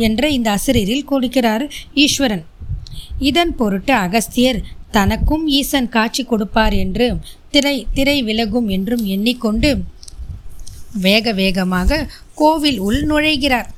என்ற 0.08 0.30
இந்த 0.38 0.48
அசரீரில் 0.58 1.10
கொடுக்கிறார் 1.12 1.64
ஈஸ்வரன். 2.06 2.44
இதன் 3.30 3.54
பொருட்டு 3.60 3.94
அகஸ்தியர் 4.06 4.60
தனக்கும் 4.98 5.46
ஈசன் 5.60 5.90
காட்சி 5.96 6.24
கொடுப்பார் 6.24 6.76
என்று 6.84 7.08
திரை 7.54 7.78
திரை 7.98 8.18
விலகும் 8.30 8.68
என்றும் 8.76 9.04
எண்ணிக்கொண்டு 9.16 9.70
வேக 11.06 11.32
வேகமாக 11.40 11.98
கோவில் 12.42 12.78
உள் 12.88 13.02
நுழைகிறார். 13.12 13.70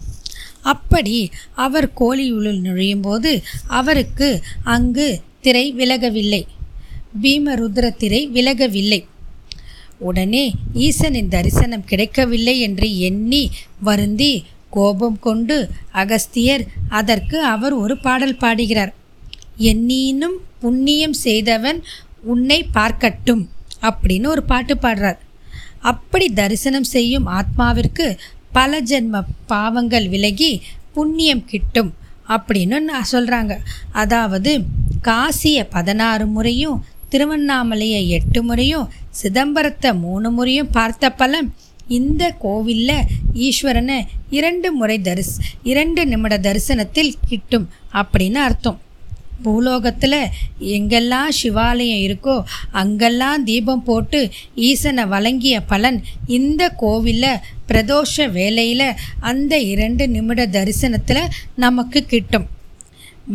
அப்படி 0.73 1.17
அவர் 1.65 1.87
கோழியுள் 1.99 2.57
நுழையும்போது 2.65 3.31
அவருக்கு 3.79 4.29
அங்கு 4.73 5.07
திரை 5.45 5.65
விலகவில்லை. 5.79 6.41
பீமருத்ர 7.23 7.85
திரை 8.01 8.21
விலகவில்லை. 8.35 9.01
உடனே 10.07 10.43
ஈசனின் 10.87 11.31
தரிசனம் 11.35 11.87
கிடைக்கவில்லை 11.91 12.55
என்று 12.67 12.87
எண்ணி 13.07 13.43
வருந்தி 13.87 14.33
கோபம் 14.75 15.19
கொண்டு 15.19 15.57
அகஸ்தியர் 16.01 16.63
அதற்கு 16.99 17.37
அவர் 17.53 17.75
ஒரு 17.83 17.95
பாடல் 18.05 18.41
பாடுகிறார். 18.43 18.93
எண்ணினும் 19.71 20.37
புண்ணியம் 20.61 21.15
செய்தவன் 21.25 21.79
உன்னை 22.23 22.59
பார்க்கட்டும் 22.73 23.43
அப்படின்னு 23.81 24.27
ஒரு 24.27 24.43
பாட்டு 24.43 24.75
பாடுறார். 24.75 25.19
அப்படி 25.81 26.27
தரிசனம் 26.33 26.89
செய்யும் 26.95 27.27
ஆத்மாவிற்கு 27.37 28.05
பல 28.51 28.79
ஜென்ம 28.81 29.21
பாவங்கள் 29.51 30.07
விலகி 30.07 30.51
புண்ணியம் 30.93 31.45
கிட்டும் 31.45 31.91
அப்படின்னு 32.29 32.77
நான் 32.89 33.11
சொல்கிறாங்க 33.11 33.53
அதாவது 33.91 34.51
காசியை 35.01 35.63
பதினாறு 35.75 36.25
முறையும் 36.25 36.81
திருவண்ணாமலையை 37.11 38.01
எட்டு 38.17 38.39
முறையும் 38.43 38.89
சிதம்பரத்தை 39.21 39.91
மூணு 40.05 40.29
முறையும் 40.31 40.71
பார்த்த 40.71 41.11
பலன் 41.11 41.49
இந்த 41.97 42.23
கோவிலில் 42.39 43.07
ஈஸ்வரனை 43.45 43.99
இரண்டு 44.29 44.69
முறை 44.71 44.97
தரிஸ் 45.01 45.35
இரண்டு 45.63 46.01
நிமிட 46.05 46.35
தரிசனத்தில் 46.37 47.13
கிட்டும் 47.29 47.67
அப்படின்னு 47.93 48.41
அர்த்தம். 48.47 48.79
பூலோகத்தில் 49.43 50.19
எங்கெல்லாம் 50.75 51.31
சிவாலயம் 51.39 52.03
இருக்கோ 52.07 52.35
அங்கெல்லாம் 52.81 53.45
தீபம் 53.49 53.83
போட்டு 53.83 54.19
ஈசனை 54.69 55.05
வழங்கிய 55.13 55.57
பலன் 55.71 55.99
இந்த 56.37 56.69
கோவிலில் 56.83 57.41
பிரதோஷ 57.69 58.25
வேலையில் 58.31 58.89
அந்த 59.29 59.53
இரண்டு 59.73 60.03
நிமிட 60.07 60.41
தரிசனத்தில் 60.57 61.31
நமக்கு 61.55 62.01
கிட்டும். 62.05 62.47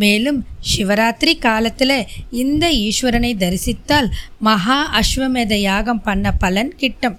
மேலும் 0.02 0.38
சிவராத்திரி 0.70 1.32
காலத்தில் 1.38 1.96
இந்த 2.42 2.64
ஈஸ்வரனை 2.84 3.32
தரிசித்தால் 3.42 4.08
மகா 4.46 4.78
அஸ்வமேத 5.00 5.54
யாகம் 5.70 6.02
பண்ண 6.02 6.32
பலன் 6.44 6.72
கிட்டும். 6.76 7.18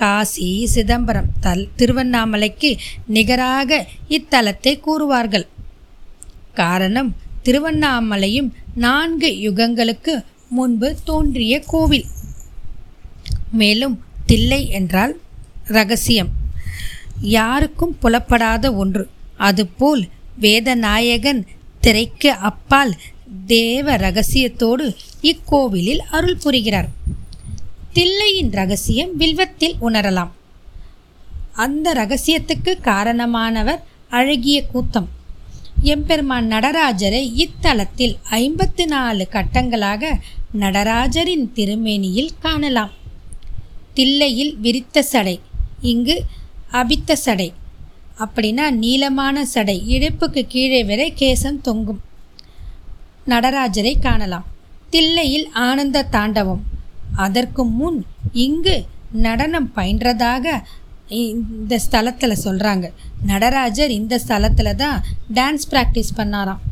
காசி 0.00 0.48
சிதம்பரம் 0.72 1.30
தல் 1.44 1.68
திருவண்ணாமலைக்கு 1.76 2.70
நிகராக 3.16 3.78
இத்தலத்தை 4.16 4.72
கூறுவார்கள். 4.86 5.46
காரணம் 6.54 7.10
திருவண்ணாமலையும் 7.46 8.50
நான்கு 8.74 9.28
யுகங்களுக்கு 9.28 10.24
முன்பு 10.48 10.96
தோன்றிய 11.04 11.60
கோவில். 11.60 12.04
மேலும் 13.52 14.00
தில்லை 14.26 14.68
என்றால் 14.68 15.20
ரகசியம். 15.64 16.28
யாருக்கும் 17.20 17.98
புலப்படாத 17.98 18.74
ஒன்று. 18.74 19.08
அதுபோல் 19.36 20.08
வேதநாயகன் 20.40 21.46
திரைக்கு 21.80 22.30
அப்பால் 22.30 22.94
தேவ 23.46 23.96
ரகசியத்தோடு 23.96 24.94
இக்கோவிலில் 25.22 25.98
அருள் 25.98 26.36
புரிகிறார். 26.36 26.88
தில்லையின் 27.94 28.50
ரகசியம் 28.50 29.16
வில்வத்தில் 29.16 29.74
உணரலாம். 29.80 30.30
அந்த 31.52 31.94
ரகசியத்துக்கு 31.94 32.76
காரணமானவர் 32.82 33.78
அழகிய 34.08 34.64
கூத்தம். 34.74 35.15
எம்பெருமான் 35.82 36.48
நடராஜரை 36.48 37.32
இத்தலத்தில் 37.34 38.16
ஐம்பத்து 38.22 38.86
நாலு 38.86 39.28
கட்டங்களாக 39.30 40.18
நடராஜரின் 40.58 41.52
திருமேனியில் 41.54 42.28
காணலாம். 42.38 42.90
தில்லையில் 43.94 44.56
விரித்த 44.56 45.02
சடை 45.02 45.40
இங்கு 45.80 46.24
அபித்த 46.70 47.16
சடை. 47.16 47.52
அப்படின்னா 48.18 48.70
நீளமான 48.70 49.44
சடை 49.44 49.82
இடுப்புக்கு 49.88 50.42
கீழே 50.48 50.84
வரை 50.84 51.12
கேசம் 51.18 51.60
தொங்கும். 51.60 52.00
நடராஜரை 53.26 54.00
காணலாம். 54.00 54.44
தில்லையில் 54.90 55.48
ஆனந்த 55.52 56.02
தாண்டவம். 56.02 56.60
அதற்கு 57.16 57.64
முன் 57.64 58.04
இங்கு 58.32 58.84
நடனம் 59.12 59.72
பயின்றதாக 59.76 60.62
இந்த 61.08 61.74
ஸ்தலத்தில் 61.84 62.42
சொல்கிறாங்க 62.44 62.86
நடராஜர் 63.30 63.92
இந்த 63.98 64.14
ஸ்தலத்தில் 64.24 64.78
தான் 64.82 64.98
டான்ஸ் 65.34 65.66
ப்ராக்டிஸ் 65.72 66.16
பண்ணாராம். 66.16 66.62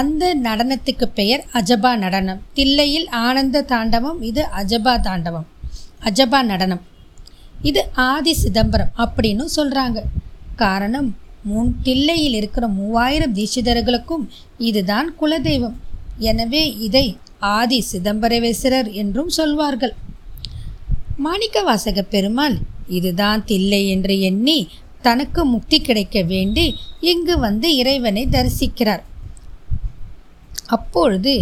அந்த 0.00 0.24
நடனத்துக்கு 0.46 1.06
பெயர் 1.18 1.42
அஜபா 1.58 1.92
நடனம். 1.96 2.42
தில்லையில் 2.54 3.08
ஆனந்த 3.26 3.62
தாண்டவம் 3.72 4.20
இது 4.30 4.42
அஜபா 4.60 4.94
தாண்டவம். 5.08 5.46
அஜபா 6.08 6.40
நடனம். 6.42 6.82
இது 7.70 7.82
ஆதி 8.10 8.34
சிதம்பரம் 8.34 8.92
அப்படின்னு 9.04 9.44
சொல்கிறாங்க 9.56 9.98
காரணம் 10.62 11.08
முன் 11.50 11.70
தில்லையில் 11.82 12.36
இருக்கிற 12.40 12.64
மூவாயிரம் 12.68 13.34
தீட்சிதர்களுக்கும் 13.38 14.24
இதுதான் 14.68 15.08
குலதெய்வம். 15.20 15.76
எனவே 16.30 16.62
இதை 16.86 17.06
ஆதி 17.38 17.78
சிதம்பரவேசரர் 17.92 18.88
என்றும் 19.02 19.30
சொல்வார்கள். 19.38 19.94
மாணிக்கவாசக 21.24 22.02
பெருமாள் 22.14 22.56
இதுதான் 22.98 23.42
தில்லை 23.44 23.82
என்று 23.88 24.14
எண்ணி 24.20 24.58
தனக்கு 25.06 25.42
முக்தி 25.44 25.78
கிடைக்க 25.80 26.18
வேண்டி 26.22 26.66
இங்கு 27.00 27.34
வந்து 27.38 27.68
இறைவனை 27.76 28.22
தரிசிக்கிறார். 28.30 29.02
அப்பொழுது 30.66 31.34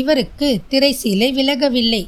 இவருக்கு 0.00 0.48
திரைசீலை 0.70 1.28
விலகவில்லை. 1.38 2.02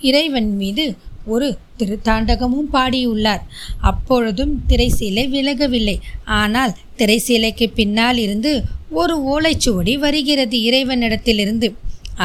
இறைவன் 0.00 0.50
மீது 0.56 0.84
ஒரு 1.26 1.48
திருத்தாண்டகமும் 1.78 2.70
பாடியுள்ளார். 2.72 3.42
அப்பொழுதும் 3.90 4.54
திரைசீலை 4.68 5.24
விலகவில்லை. 5.34 5.96
ஆனால் 6.40 6.74
திரைசீலைக்கு 6.98 7.66
பின்னால் 7.74 8.18
இருந்து 8.18 8.52
ஒரு 9.00 9.14
ஓலைச்சுவடி 9.32 9.94
வருகிறது 9.98 10.56
இறைவனிடத்திலிருந்து. 10.68 11.68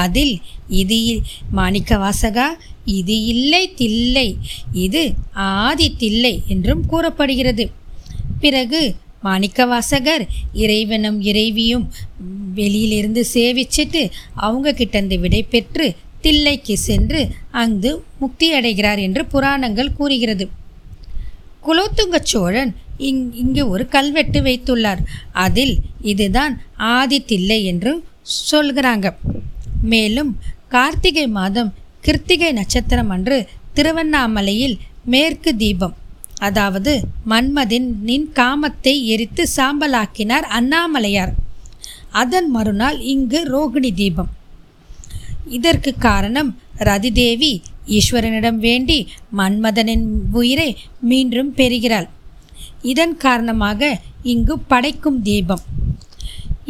அதில் 0.02 0.36
இது 0.82 1.00
மாணிக்க 1.52 1.98
வாசகா 1.98 2.48
இது 2.98 3.16
இல்லை 3.26 3.64
தில்லை 3.74 4.28
இது 4.86 5.04
ஆதி 5.34 5.88
தில்லை 5.98 6.34
என்றும் 6.48 6.84
கூறப்படுகிறது. 6.86 7.66
பிறகு 8.40 8.82
மாணிக்கவாசகர் 9.24 10.24
இறைவனும் 10.54 11.20
இறைவியும் 11.22 11.86
வெளியிலிருந்து 12.56 13.22
சேவிச்சிட்டு 13.34 14.02
அவங்க 14.46 14.74
கிட்டந்து 14.74 15.16
விடை 15.20 15.42
பெற்று 15.44 15.86
தில்லைக்கு 16.24 16.76
சென்று 16.88 17.22
அங்கு 17.62 17.92
முக்தி 18.20 18.48
அடைகிறார் 18.52 19.00
என்று 19.00 19.24
புராணங்கள் 19.26 19.96
கூறுகிறது. 20.00 20.46
குலோத்துங்க 21.66 22.18
சோழன் 22.24 22.72
இங் 22.98 23.24
இங்கு 23.34 23.64
ஒரு 23.70 23.84
கல்வெட்டு 23.88 24.40
வைத்துள்ளார். 24.42 25.02
அதில் 25.46 25.76
இதுதான் 26.02 26.54
ஆதி 26.76 27.20
தில்லை 27.22 27.60
என்றும் 27.64 28.04
சொல்கிறாங்க. 28.52 29.08
மேலும் 29.92 30.32
கார்த்திகை 30.74 31.26
மாதம் 31.38 31.74
கிருத்திகை 32.06 32.52
நட்சத்திரம் 32.52 33.12
அன்று 33.16 33.38
திருவண்ணாமலையில் 33.76 34.76
மேற்கு 35.14 35.52
தீபம். 35.56 35.96
அதாவது 36.48 36.94
மன்மதின் 37.32 37.88
நின் 38.08 38.28
காமத்தை 38.40 38.94
எரித்து 39.14 39.44
சாம்பலாக்கினார் 39.58 40.48
அண்ணாமலையார். 40.58 41.34
அதன் 42.22 42.50
மறுநாள் 42.56 42.98
இங்கு 43.14 43.40
ரோகிணி 43.54 43.92
தீபம். 43.94 44.32
இதற்கு 45.58 45.92
காரணம் 46.08 46.50
ரதிதேவி 46.90 47.54
ஈஸ்வரனிடம் 47.98 48.60
வேண்டி 48.66 48.98
மன்மதனின் 49.38 50.06
உயிரை 50.32 50.70
மீண்டும் 51.12 51.52
பெறுகிறாள். 51.54 52.08
இதன் 52.92 53.16
காரணமாக 53.18 53.82
இங்கு 54.34 54.56
படைக்கும் 54.72 55.22
தீபம். 55.22 55.64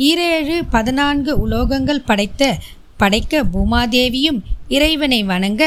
ஈரேழு 0.08 0.56
பதினான்கு 0.76 1.32
உலோகங்கள் 1.46 2.08
படைத்த 2.10 2.44
படைக்க 2.98 3.44
பூமாதேவியும் 3.54 4.40
இறைவனை 4.68 5.24
வணங்க 5.24 5.64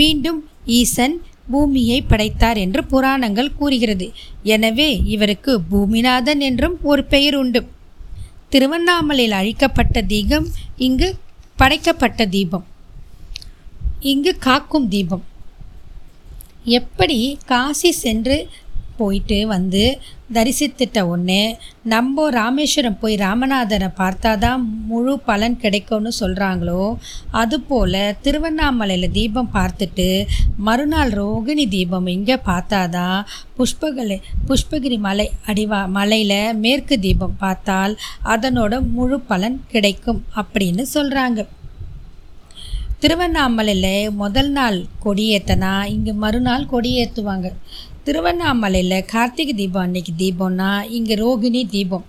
மீண்டும் 0.00 0.40
ஈசன் 0.78 1.16
பூமியை 1.50 1.98
படைத்தார் 2.02 2.58
என்று 2.58 2.80
புராணங்கள் 2.84 3.56
கூறுகிறது. 3.58 4.06
எனவே 4.54 4.90
இவருக்கு 5.14 5.52
பூமிநாதன் 5.70 6.42
என்றும் 6.48 6.76
ஒரு 6.82 7.02
பெயர் 7.04 7.36
உண்டு. 7.36 7.60
திருவண்ணாமலையில் 8.52 9.38
அழிக்கப்பட்ட 9.40 10.02
தீபம் 10.12 10.46
இங்கு 10.86 11.08
படைக்கப்பட்ட 11.56 12.26
தீபம். 12.26 12.64
இங்கு 14.12 14.32
காக்கும் 14.38 14.88
தீபம். 14.88 15.24
எப்படி 16.78 17.18
காசி 17.46 17.90
சென்று 18.04 18.36
போயிட்டு 18.96 19.38
வந்து 19.46 19.84
தரிசித்துட்ட 20.30 20.98
உடனே 21.06 21.42
நம்ம 21.84 22.26
ராமேஸ்வரம் 22.32 22.98
போய் 23.00 23.14
ராமநாதனை 23.22 23.88
பார்த்தா 23.96 24.32
தான் 24.38 24.60
முழு 24.88 25.12
பலன் 25.24 25.56
கிடைக்கும்னு 25.56 26.10
சொல்கிறாங்களோ 26.18 26.82
அதுபோல் 27.34 27.98
திருவண்ணாமலையில் 28.22 29.08
தீபம் 29.12 29.52
பார்த்துட்டு 29.54 30.08
மறுநாள் 30.60 31.12
ரோகிணி 31.12 31.66
தீபம் 31.68 32.08
இங்கே 32.08 32.36
பார்த்தா 32.44 32.82
தான் 32.90 33.18
புஷ்பகலை 33.56 34.18
புஷ்பகிரி 34.46 34.98
மலை 35.02 35.28
அடிவா 35.46 35.80
மலையில் 35.92 36.38
மேற்கு 36.60 36.98
தீபம் 37.00 37.38
பார்த்தால் 37.38 37.94
அதனோட 38.30 38.82
முழு 38.92 39.18
பலன் 39.26 39.58
கிடைக்கும் 39.68 40.22
அப்படின்னு 40.36 40.84
சொல்கிறாங்க 40.92 41.40
திருவண்ணாமலையில் 43.02 44.14
முதல் 44.16 44.50
நாள் 44.52 44.78
கொடியேற்றினா 45.04 45.70
இங்கே 45.90 46.12
மறுநாள் 46.22 46.70
கொடியேற்றுவாங்க 46.72 47.48
திருவண்ணாமலையில் 48.06 49.06
கார்த்திகை 49.12 49.54
தீபம் 49.54 49.84
அன்னைக்கு 49.86 50.12
தீபம்னா 50.22 50.70
இங்கே 50.98 51.14
ரோகிணி 51.24 51.62
தீபம். 51.74 52.06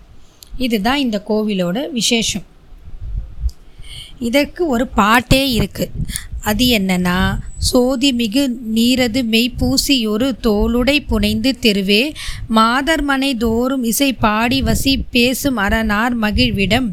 இதுதான் 0.66 1.04
இந்த 1.06 1.18
கோவிலோட 1.30 1.78
விசேஷம். 1.98 2.46
இதற்கு 4.28 4.62
ஒரு 4.74 4.86
பாட்டே 5.00 5.42
இருக்குது 5.58 5.94
அது 6.50 6.66
என்னன்னா 6.78 7.18
சோதி 7.70 8.10
மிகு 8.20 8.44
நீரது 8.76 9.22
மெய்ப்பூசியொரு 9.34 10.28
தோளுடை 10.46 10.96
புனைந்து 11.12 11.52
தெருவே 11.66 12.02
மாதர்மனை 12.58 13.32
தோறும் 13.46 13.84
இசை 13.92 14.10
பாடி 14.26 14.60
வசி 14.70 14.94
பேசும் 15.16 15.60
அரணார் 15.66 16.16
மகிழ்விடம். 16.24 16.90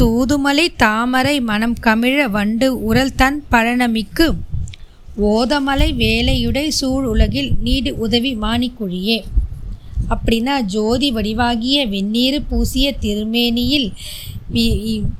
தூதுமலை 0.00 0.66
தாமரை 0.76 1.36
மனம் 1.50 1.76
கமிழ 1.86 2.18
வண்டு 2.36 2.68
உரல் 2.88 3.16
தன் 3.20 3.38
பழனமிக்கு 3.50 4.26
ஓதமலை 5.20 5.88
வேலையுடை 5.94 6.68
சூழ் 6.68 7.04
உலகில் 7.04 7.50
நீடு 7.60 7.98
உதவி 7.98 8.36
மாணிக்குழியே. 8.36 9.18
அப்படின்னா 10.10 10.60
ஜோதி 10.60 11.12
வடிவாகிய 11.12 11.88
வெந்நீர் 11.88 12.38
பூசிய 12.48 12.94
திருமேனியில் 13.00 13.92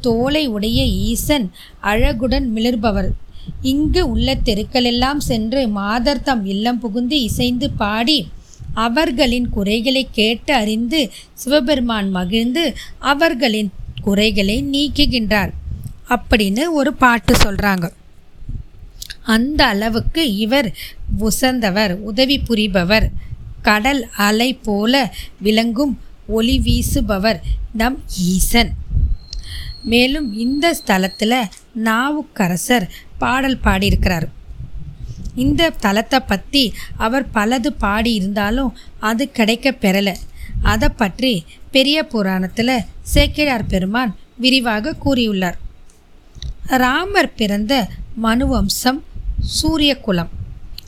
தோலை 0.00 0.46
உடைய 0.46 0.84
ஈசன் 0.84 1.50
அழகுடன் 1.82 2.46
மிளர்பவர். 2.54 3.10
இங்கு 3.62 4.10
உள்ள 4.10 4.34
தெருக்களெல்லாம் 4.44 5.20
சென்று 5.30 5.68
மாதர் 5.68 6.22
தம் 6.22 6.44
இல்லம் 6.46 6.80
புகுந்து 6.80 7.22
இசைந்து 7.22 7.70
பாடி 7.70 8.28
அவர்களின் 8.74 9.48
குறைகளை 9.48 10.08
கேட்டு 10.10 10.54
அறிந்து 10.54 11.10
சிவபெருமான் 11.34 12.10
மகிழ்ந்து 12.10 12.74
அவர்களின் 12.98 13.70
குறைகளை 14.02 14.64
நீக்குகின்றார். 14.72 15.52
அப்படின்னு 16.08 16.64
ஒரு 16.72 16.94
பாட்டு 16.94 17.34
சொல்கிறாங்க 17.34 17.86
அந்த 19.24 19.66
அளவுக்கு 19.66 20.34
இவர் 20.34 20.68
உசந்தவர் 21.18 21.92
உதவி 22.00 22.36
புரிபவர் 22.38 23.06
கடல் 23.62 24.08
அலை 24.16 24.54
போல 24.54 25.14
விளங்கும் 25.38 25.98
ஒளி 26.26 26.56
வீசுபவர் 26.66 27.40
நம் 27.72 28.02
ஈசன். 28.32 28.72
மேலும் 29.82 30.28
இந்த 30.32 30.76
ஸ்தலத்தில் 30.80 31.50
நாவுக்கரசர் 31.72 32.86
பாடல் 33.18 33.58
பாடியிருக்கிறார். 33.58 34.28
இந்த 35.34 35.72
தலத்தை 35.82 36.20
பற்றி 36.26 36.74
அவர் 36.96 37.26
பலது 37.34 37.70
பாடியிருந்தாலும் 37.80 38.72
அது 38.98 39.30
கிடைக்க 39.30 39.70
பெறலை. 39.70 40.14
அதை 40.62 40.88
பற்றி 40.88 41.44
பெரிய 41.70 41.98
புராணத்தில் 42.04 42.84
சேக்கிழார் 43.02 43.66
பெருமான் 43.66 44.16
விரிவாக 44.36 44.96
கூறியுள்ளார். 45.04 45.58
ராமர் 46.82 47.34
பிறந்த 47.34 47.88
மனு 48.14 48.46
வம்சம் 48.46 49.02
சூரியகுலம். 49.62 50.28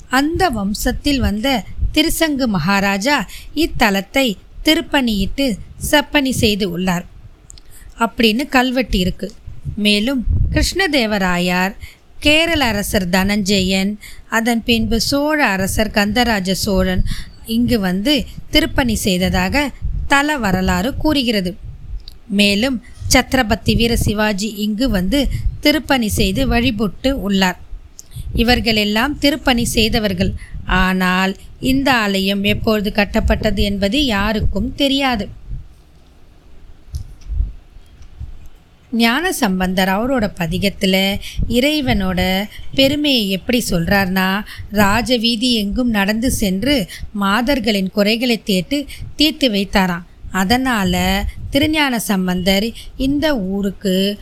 அந்த 0.09 0.51
வம்சத்தில் 0.51 1.17
வந்த 1.17 1.65
திருசங்கு 1.95 2.47
மகாராஜா 2.47 3.29
இத்தலத்தை 3.55 4.35
திருப்பணியிட்டு 4.65 5.55
செப்பனி 5.91 6.31
செய்து 6.31 6.71
உள்ளார். 6.71 7.05
அப்படின்னு 7.99 8.49
கல்வெட்டு 8.49 8.99
இருக்கு. 8.99 9.33
மேலும் 9.77 10.25
கிருஷ்ணதேவராயார் 10.53 11.75
கேரள 12.19 12.65
அரசர் 12.65 13.09
தனஞ்சயன் 13.09 13.99
அதன் 14.29 14.65
பின்பு 14.65 15.01
சோழ 15.01 15.47
அரசர் 15.47 15.91
கந்தராஜ 15.91 16.53
சோழன் 16.53 17.03
இங்கு 17.47 17.81
வந்து 17.81 18.25
திருப்பணி 18.51 18.95
செய்ததாக 18.95 19.71
தல 20.09 20.39
வரலாறு 20.39 20.97
கூறுகிறது. 20.97 21.57
மேலும் 22.27 22.83
சத்ரபதி 23.15 23.77
வீர 23.77 23.97
சிவாஜி 23.97 24.49
இங்கு 24.49 24.89
வந்து 24.89 25.29
திருப்பணி 25.61 26.09
செய்து 26.09 26.49
வழிபட்டு 26.49 27.21
உள்ளார். 27.21 27.65
இவர்களெல்லாம் 28.35 29.19
திருப்பணி 29.19 29.65
செய்தவர்கள். 29.65 30.35
ஆனால் 30.65 31.37
இந்த 31.61 31.89
ஆலயம் 31.95 32.45
எப்பொழுது 32.45 32.93
கட்டப்பட்டது 32.97 33.63
என்பது 33.63 33.99
யாருக்கும் 34.05 34.75
தெரியாது. 34.75 35.27
ஞான 38.93 39.33
சம்பந்தர் 39.33 39.89
அவரோட 39.89 40.27
பதிகத்தில் 40.41 41.19
இறைவனோட 41.49 42.21
பெருமையை 42.75 43.31
எப்படி 43.31 43.65
சொல்கிறார்னா 43.71 44.29
ராஜவீதி 44.73 45.53
எங்கும் 45.53 45.91
நடந்து 45.91 46.31
சென்று 46.31 46.77
மாதர்களின் 47.13 47.91
குறைகளை 47.91 48.39
தேட்டு 48.51 48.79
தீர்த்து 49.17 49.49
வைத்தாராம். 49.51 50.07
அதனால் 50.31 51.25
திருஞான 51.51 51.99
சம்பந்தர் 51.99 52.67
இந்த 52.97 53.27
ஊருக்கு 53.39 54.19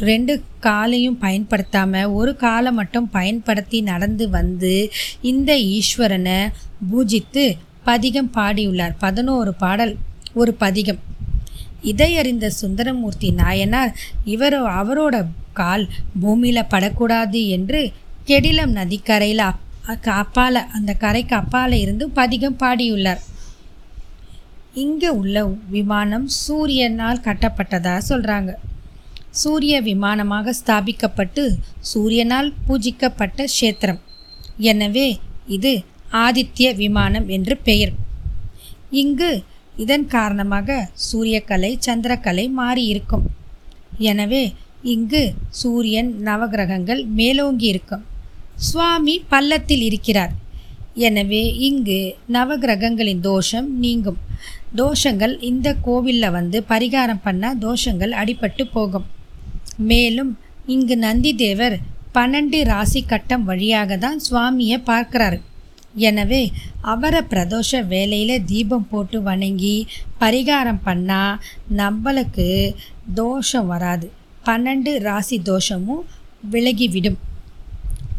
ரெண்டு 0.00 0.42
காலையும் 0.60 1.18
பயன்படுத்தாமல் 1.18 2.04
ஒரு 2.04 2.36
காலை 2.36 2.72
மட்டும் 2.72 3.10
பயன்படுத்தி 3.10 3.80
நடந்து 3.80 4.30
வந்து 4.30 4.90
இந்த 5.20 5.54
ஈஸ்வரனை 5.56 6.48
பூஜித்து 6.90 7.56
பதிகம் 7.84 8.30
பாடியுள்ளார். 8.34 8.94
பதினோரு 8.98 9.54
பாடல் 9.54 9.96
ஒரு 10.34 10.54
பதிகம். 10.54 10.98
இதையறிந்த 11.82 12.46
சுந்தரமூர்த்தி 12.46 13.30
நாயனார் 13.30 13.92
இவர் 14.24 14.62
அவரோட 14.62 15.26
கால் 15.52 15.88
பூமியில் 16.20 16.68
படக்கூடாது 16.68 17.48
என்று 17.48 17.92
கெடிலம் 18.26 18.76
நதிக்கரையில் 18.80 19.38
அப் 19.38 19.64
அப்பால 19.94 20.54
அந்த 20.76 20.94
கரைக்கு 20.94 21.36
அப்பால 21.36 21.72
இருந்து 21.72 22.10
பதிகம் 22.10 22.58
பாடியுள்ளார். 22.60 23.22
இங்கே 24.74 25.08
உள்ள 25.08 25.46
விமானம் 25.70 26.28
சூரியனால் 26.46 27.24
கட்டப்பட்டதாக 27.24 28.00
சொல்கிறாங்க 28.08 28.52
சூரிய 29.40 29.74
விமானமாக 29.88 30.54
ஸ்தாபிக்கப்பட்டு 30.60 31.42
சூரியனால் 31.90 32.48
பூஜிக்கப்பட்ட 32.66 33.44
க்ஷேத்திரம். 33.56 34.00
எனவே 34.72 35.08
இது 35.56 35.72
ஆதித்ய 36.24 36.68
விமானம் 36.82 37.26
என்று 37.36 37.54
பெயர். 37.68 37.92
இங்கு 39.02 39.30
இதன் 39.82 40.06
காரணமாக 40.14 40.78
சூரியக்கலை 41.08 41.72
சந்திரக்கலை 41.86 42.44
மாறி 42.60 42.84
இருக்கும் 42.92 43.26
எனவே 44.10 44.42
இங்கு 44.94 45.22
சூரியன் 45.60 46.10
நவகிரகங்கள் 46.28 47.00
மேலோங்கி 47.18 47.66
இருக்கும் 47.72 48.04
சுவாமி 48.68 49.14
பள்ளத்தில் 49.32 49.84
இருக்கிறார். 49.88 50.32
எனவே 51.08 51.42
இங்கு 51.68 51.98
நவகிரகங்களின் 52.36 53.22
தோஷம் 53.28 53.68
நீங்கும். 53.84 54.18
தோஷங்கள் 54.80 55.34
இந்த 55.50 55.68
கோவிலில் 55.86 56.34
வந்து 56.38 56.58
பரிகாரம் 56.72 57.22
பண்ண 57.26 57.52
தோஷங்கள் 57.66 58.12
அடிபட்டு 58.22 58.64
போகும். 58.76 59.06
மேலும் 59.90 60.32
இங்கு 60.74 60.94
நந்தி 61.04 61.32
தேவர் 61.42 61.76
பன்னெண்டு 62.16 62.58
ராசி 62.70 63.00
கட்டம் 63.02 63.44
வழியாக 63.50 63.96
தான் 64.04 64.18
சுவாமியை 64.26 64.78
பார்க்கிறாரு. 64.90 65.38
எனவே 66.08 66.40
அவரை 66.92 67.20
பிரதோஷ 67.32 67.80
வேலையில் 67.92 68.44
தீபம் 68.50 68.88
போட்டு 68.90 69.18
வணங்கி 69.28 69.76
பரிகாரம் 70.22 70.82
பண்ணால் 70.88 71.40
நம்மளுக்கு 71.80 72.48
தோஷம் 73.20 73.70
வராது. 73.72 74.06
பன்னெண்டு 74.48 74.92
ராசி 75.06 75.36
தோஷமும் 75.50 76.04
விலகிவிடும். 76.52 77.18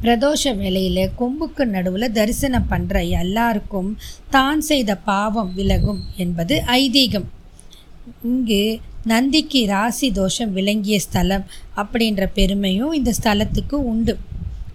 பிரதோஷ 0.04 0.43
வேலையில் 0.62 1.13
கொம்புக்கு 1.19 1.63
நடுவில் 1.76 2.15
தரிசனம் 2.17 2.69
பண்ணுற 2.72 2.98
எல்லாருக்கும் 3.22 3.89
தான் 4.36 4.62
செய்த 4.69 4.91
பாவம் 5.10 5.52
விலகும் 5.60 6.02
என்பது 6.24 6.56
ஐதீகம். 6.82 7.28
இங்கு 8.30 8.62
நந்திக்கு 9.05 9.65
ராசி 9.65 10.12
தோஷம் 10.12 10.51
விளங்கிய 10.51 10.99
ஸ்தலம் 10.99 11.45
அப்படின்ற 11.75 12.25
பெருமையும் 12.33 12.91
இந்த 12.91 13.13
ஸ்தலத்துக்கு 13.23 13.73
உண்டு. 13.73 14.17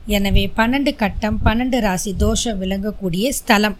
எனவே 0.07 0.51
பன்னெண்டு 0.57 0.97
கட்டம் 0.97 1.41
பன்னெண்டு 1.45 1.81
ராசி 1.81 2.17
தோஷம் 2.17 2.61
விளங்கக்கூடிய 2.61 3.29
ஸ்தலம். 3.29 3.77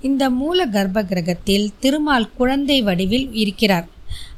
இந்த 0.00 0.30
மூல 0.30 0.66
கர்ப்ப 0.66 1.04
கிரகத்தில் 1.04 1.72
திருமால் 1.80 2.34
குழந்தை 2.34 2.82
வடிவில் 2.82 3.32
இருக்கிறார். 3.32 3.88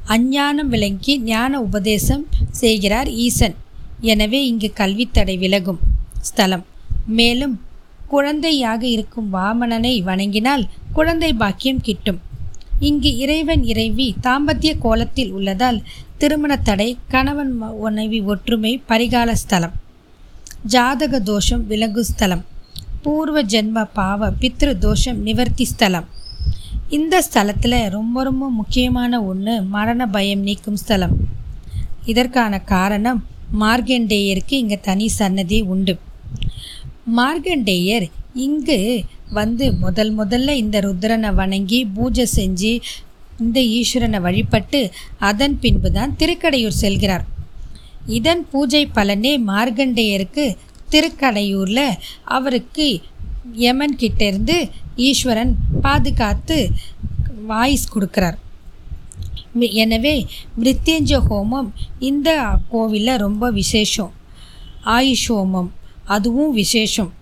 அஞ்ஞானம் 0.06 0.68
விளங்கி 0.68 1.18
ஞான 1.18 1.60
உபதேசம் 1.60 2.26
செய்கிறார் 2.50 3.10
ஈசன். 3.10 3.54
எனவே 4.00 4.46
இங்கு 4.46 4.72
கல்வித்தடை 4.76 5.38
விலகும் 5.38 5.78
ஸ்தலம். 6.20 6.64
மேலும் 7.06 7.60
குழந்தையாக 8.08 8.86
இருக்கும் 8.86 9.34
வாமனனை 9.34 10.02
வணங்கினால் 10.02 10.68
குழந்தை 10.92 11.32
பாக்கியம் 11.32 11.80
கிட்டும். 11.80 12.20
இங்கு 12.80 13.16
இறைவன் 13.16 13.62
இறைவி 13.64 14.14
தாம்பத்திய 14.22 14.78
கோலத்தில் 14.78 15.32
உள்ளதால் 15.32 15.82
திருமண 16.18 16.56
தடை 16.56 16.98
கணவன் 17.08 17.52
மனைவி 17.56 18.20
ஒற்றுமை 18.20 18.82
பரிகால 18.88 19.32
ஸ்தலம். 19.32 19.72
ஜாதக 20.66 21.20
தோஷம் 21.20 21.66
விலங்கு 21.66 22.04
ஸ்தலம். 22.04 22.44
பூர்வ 23.02 23.42
ஜென்ம 23.42 23.88
பாவ 23.92 24.30
பித்ரு 24.30 24.78
தோஷம் 24.78 25.22
நிவர்த்தி 25.22 25.64
ஸ்தலம். 25.64 26.04
இந்த 26.88 27.24
ஸ்தலத்தில் 27.32 27.88
ரொம்ப 27.88 28.22
ரொம்ப 28.22 28.50
முக்கியமான 28.50 29.22
ஒன்று 29.22 29.62
மரண 29.62 30.06
பயம் 30.06 30.40
நீக்கும் 30.40 30.76
ஸ்தலம். 30.76 31.12
இதற்கான 32.04 32.60
காரணம் 32.60 33.24
மார்கண்டேயருக்கு 33.60 34.52
இங்கே 34.52 34.78
தனி 34.80 35.08
சன்னதி 35.08 35.60
உண்டு. 35.60 35.98
மார்கண்டேயர் 37.16 38.10
இங்கு 38.34 39.04
வந்து 39.38 39.66
முதல் 39.84 40.12
முதல்ல 40.20 40.54
இந்த 40.62 40.76
ருத்ரனை 40.86 41.30
வணங்கி 41.40 41.78
பூஜை 41.96 42.26
செஞ்சு 42.36 42.72
இந்த 43.44 43.58
ஈஸ்வரனை 43.78 44.18
வழிபட்டு 44.26 44.80
அதன் 45.28 45.56
பின்பு 45.62 45.88
தான் 45.96 46.12
திருக்கடையூர் 46.20 46.80
செல்கிறார். 46.82 47.24
இதன் 48.18 48.42
பூஜை 48.52 48.82
பலனே 48.96 49.32
மார்கண்டேயருக்கு 49.50 50.44
திருக்கடையூரில் 50.92 51.86
அவருக்கு 52.36 52.86
யமன் 53.64 53.96
கிட்டேருந்து 54.02 54.56
ஈஸ்வரன் 55.08 55.52
பாதுகாத்து 55.86 56.58
வாய்ஸ் 57.50 57.86
கொடுக்குறார். 57.94 58.38
எனவே 59.82 60.14
மிருத்யஞ்ச 60.60 61.18
ஹோமம் 61.26 61.68
இந்த 62.10 62.30
கோவிலில் 62.70 63.22
ரொம்ப 63.26 63.50
விசேஷம். 63.60 64.12
ஆயுஷ் 64.96 65.28
ஹோமம் 65.34 65.70
அதுவும் 66.14 66.54
விசேஷம். 66.62 67.12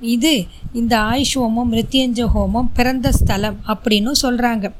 இது 0.00 0.46
இந்த 0.72 0.94
ஆயுஷ் 0.98 1.34
ஹோமம் 1.34 1.70
மிருத்யஞ்ச 1.72 2.26
ஹோமம் 2.34 2.68
பிறந்த 2.74 3.12
ஸ்தலம் 3.12 3.58
அப்படின்னு 3.66 4.12
சொல்கிறாங்க 4.22 4.72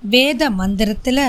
வேத 0.00 0.50
மந்திரத்தில் 0.50 1.24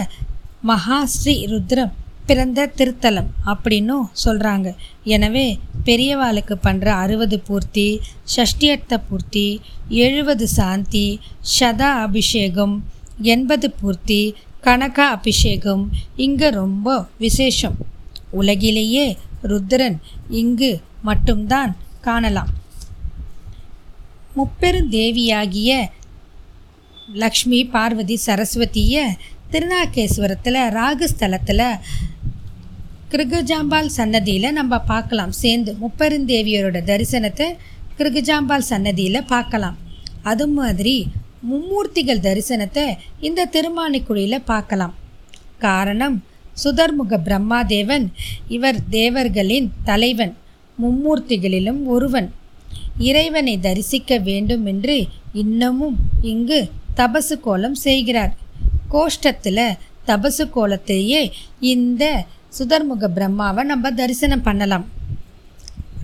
மகாஸ்ரீ 0.68 1.36
ருத்ரம் 1.52 1.94
பிறந்த 2.26 2.72
திருத்தலம் 2.78 3.30
அப்படின்னும் 3.46 4.06
சொல்கிறாங்க 4.24 4.76
எனவே 5.04 5.60
பெரியவாளுக்கு 5.86 6.56
பண்ணுற 6.64 6.86
அறுபது 6.86 7.40
பூர்த்தி 7.40 8.02
ஷஷ்டியர்த்த 8.36 8.98
பூர்த்தி 9.10 9.62
எழுபது 9.90 10.48
சாந்தி 10.48 11.20
சதா 11.40 11.90
அபிஷேகம் 12.02 12.76
எண்பது 13.22 13.72
பூர்த்தி 13.72 14.36
கனகா 14.64 15.06
அபிஷேகம் 15.18 15.92
இங்கே 16.16 16.50
ரொம்ப 16.50 17.06
விசேஷம். 17.18 17.78
உலகிலேயே 18.32 19.18
ருத்ரன் 19.44 19.98
இங்கு 20.30 20.82
மட்டும்தான் 21.02 21.76
காணலாம். 22.02 22.52
முப்பெருந்தேவியாகிய 24.38 25.72
லக்ஷ்மி 27.22 27.60
பார்வதி 27.74 28.16
சரஸ்வதியை 28.26 29.04
திருநாகேஸ்வரத்தில் 29.54 30.60
ராகுஸ்தலத்தில் 30.78 31.66
கிருகஜாம்பால் 33.14 33.90
சன்னதியில் 33.98 34.58
நம்ம 34.60 34.74
பார்க்கலாம். 34.92 35.34
சேர்ந்து 35.42 35.72
முப்பெருந்தேவியரோட 35.82 36.80
தரிசனத்தை 36.92 37.48
கிருகஜாம்பால் 37.98 38.70
சன்னதியில் 38.72 39.30
பார்க்கலாம். 39.34 39.78
அது 40.32 40.46
மாதிரி 40.58 40.96
மும்மூர்த்திகள் 41.50 42.26
தரிசனத்தை 42.28 42.86
இந்த 43.28 43.50
திருமானிக்குழியில் 43.56 44.48
பார்க்கலாம். 44.52 44.94
காரணம் 45.68 46.18
சுதர்முக 46.64 47.18
பிரம்மாதேவன் 47.28 48.06
இவர் 48.56 48.80
தேவர்களின் 49.00 49.68
தலைவன் 49.90 50.34
மும்மூர்த்திகளிலும் 50.78 51.82
ஒருவன். 51.96 52.30
இறைவனை 52.98 53.60
தரிசிக்க 53.60 54.18
வேண்டும் 54.18 54.66
என்று 54.66 55.08
இன்னமும் 55.34 55.96
இங்கு 56.22 56.70
தபசு 56.98 57.40
கோலம் 57.42 57.76
செய்கிறார். 57.76 58.34
கோஷ்டத்தில் 58.92 59.78
தபசு 60.08 60.44
கோலத்தையே 60.56 61.32
இந்த 61.60 62.26
சுதர்முக 62.60 63.08
பிரம்மாவை 63.16 63.64
நம்ம 63.64 63.92
தரிசனம் 63.92 64.42
பண்ணலாம். 64.42 64.86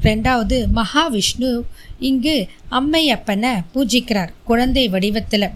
ரெண்டாவது 0.02 0.66
மகாவிஷ்ணு 0.76 1.62
இங்கு 2.00 2.48
அம்மையப்பனை 2.70 3.54
பூஜிக்கிறார் 3.72 4.32
குழந்தை 4.44 4.90
வடிவத்தில். 4.90 5.50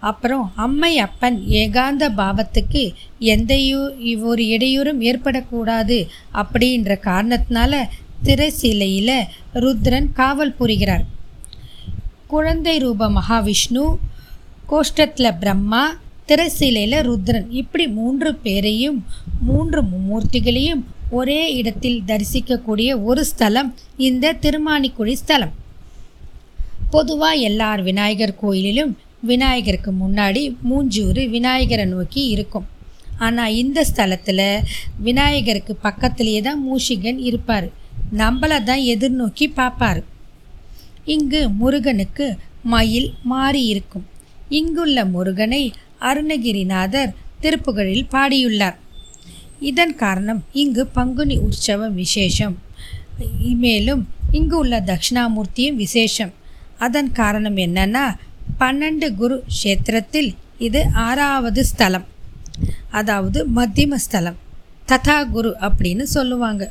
அப்புறம் 0.00 0.52
அம்மையப்பன் 0.56 1.36
ஏகாந்த 1.46 2.08
பாவத்துக்கு 2.16 2.94
எந்தையோ 3.18 3.80
ஒரு 4.22 4.42
இடையூறும் 4.42 5.00
ஏற்படக்கூடாது 5.00 6.06
அப்படின்ற 6.34 6.96
காரணத்தினால 7.02 7.84
திரைசீலையில் 8.26 9.16
ருத்ரன் 9.62 10.08
காவல் 10.18 10.56
புரிகிறார். 10.58 11.04
குழந்தை 12.32 12.74
ரூப 12.78 13.08
மகாவிஷ்ணு 13.10 13.84
கோஷ்டத்தில் 14.70 15.38
பிரம்மா 15.40 15.82
திரைசீலையில் 16.28 16.98
ருத்ரன். 17.08 17.48
இப்படி 17.60 17.86
மூன்று 17.98 18.30
பேரையும் 18.44 18.98
மூன்று 19.48 19.82
மூர்த்திகளையும் 20.08 20.82
ஒரே 21.10 21.40
இடத்தில் 21.54 22.02
தரிசிக்கக்கூடிய 22.06 22.90
ஒரு 23.02 23.24
ஸ்தலம் 23.30 23.74
இந்த 23.96 24.34
திருமானிக்குழி 24.44 25.14
ஸ்தலம். 25.22 25.54
பொதுவாக 26.90 27.42
எல்லார் 27.48 27.82
விநாயகர் 27.82 28.38
கோயிலிலும் 28.42 28.92
விநாயகருக்கு 29.30 29.90
முன்னாடி 30.04 30.42
மூஞ்சூறு 30.70 31.22
விநாயகரை 31.34 31.84
நோக்கி 31.84 32.22
இருக்கும். 32.26 32.66
ஆனால் 33.18 33.54
இந்த 33.54 33.86
ஸ்தலத்தில் 33.90 34.46
விநாயகருக்கு 35.06 35.74
பக்கத்திலேயே 35.86 36.40
தான் 36.40 36.62
மூஷிகன் 36.70 37.20
இருப்பார். 37.28 37.68
நம்மளை 38.20 38.56
தான் 38.68 38.82
எதிர்நோக்கி 38.92 39.46
பார்ப்பார். 39.58 40.00
இங்கு 41.14 41.40
முருகனுக்கு 41.60 42.26
மயில் 42.72 43.08
மாறி 43.30 43.62
இருக்கும் 43.72 44.06
இங்குள்ள 44.58 45.04
முருகனை 45.14 45.62
அருணகிரிநாதர் 46.08 47.14
திருப்புகழில் 47.42 48.10
பாடியுள்ளார். 48.14 48.76
இதன் 49.70 49.94
காரணம் 50.02 50.42
இங்கு 50.62 50.82
பங்குனி 50.96 51.36
உற்சவம் 51.46 51.96
விசேஷம். 52.02 52.54
மேலும் 53.64 54.02
இங்கு 54.38 54.56
உள்ள 54.62 54.74
தட்சிணாமூர்த்தியும் 54.90 55.80
விசேஷம். 55.84 56.32
அதன் 56.86 57.10
காரணம் 57.20 57.58
என்னன்னா 57.66 58.04
பன்னெண்டு 58.60 59.08
குரு 59.20 59.36
கஷேத்திரத்தில் 59.48 60.30
இது 60.66 60.80
ஆறாவது 61.08 61.62
ஸ்தலம். 61.72 62.06
அதாவது 62.98 63.38
மத்தியம 63.56 63.94
ஸ்தலம் 64.06 64.40
ததா 64.90 65.18
குரு 65.34 65.50
அப்படின்னு 65.66 66.04
சொல்லுவாங்க. 66.16 66.64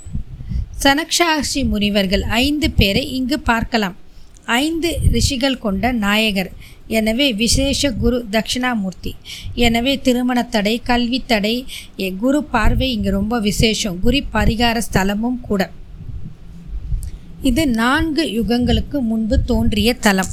சனக்ஷாஷி 0.83 1.65
முனிவர்கள் 1.65 2.21
ஐந்து 2.21 2.71
பேரை 2.71 3.11
இங்கு 3.11 3.39
பார்க்கலாம். 3.39 3.95
ஐந்து 4.45 4.99
ரிஷிகள் 5.11 5.57
கொண்ட 5.57 5.91
நாயகர். 5.91 6.51
எனவே 6.87 7.33
விசேஷ 7.33 7.91
குரு 7.91 8.25
தட்சிணாமூர்த்தி. 8.31 9.13
எனவே 9.53 9.95
திருமணத்தடை 10.03 10.81
கல்வித்தடை 10.85 11.65
எ- 11.99 12.11
குரு 12.11 12.43
பார்வை 12.43 12.91
இங்கே 12.91 13.09
ரொம்ப 13.09 13.39
விசேஷம். 13.39 13.99
குரு 13.99 14.23
பரிகார 14.33 14.81
ஸ்தலமும் 14.93 15.41
கூட. 15.41 15.69
இது 17.41 17.67
நான்கு 17.67 18.23
யுகங்களுக்கு 18.23 19.01
முன்பு 19.01 19.43
தோன்றிய 19.43 19.93
தலம். 19.93 20.31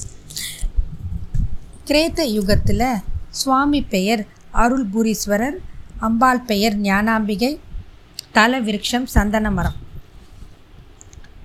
கிரேத்த 1.86 2.20
யுகத்தில் 2.20 3.02
சுவாமி 3.30 3.82
பெயர் 3.82 4.26
அருள்புரீஸ்வரர் 4.54 5.56
அம்பாள் 5.98 6.40
பெயர் 6.40 6.80
ஞானாம்பிகை 6.80 7.58
தல 8.32 8.60
விருட்சம் 8.60 9.06
சந்தன 9.06 9.50
மரம். 9.50 9.86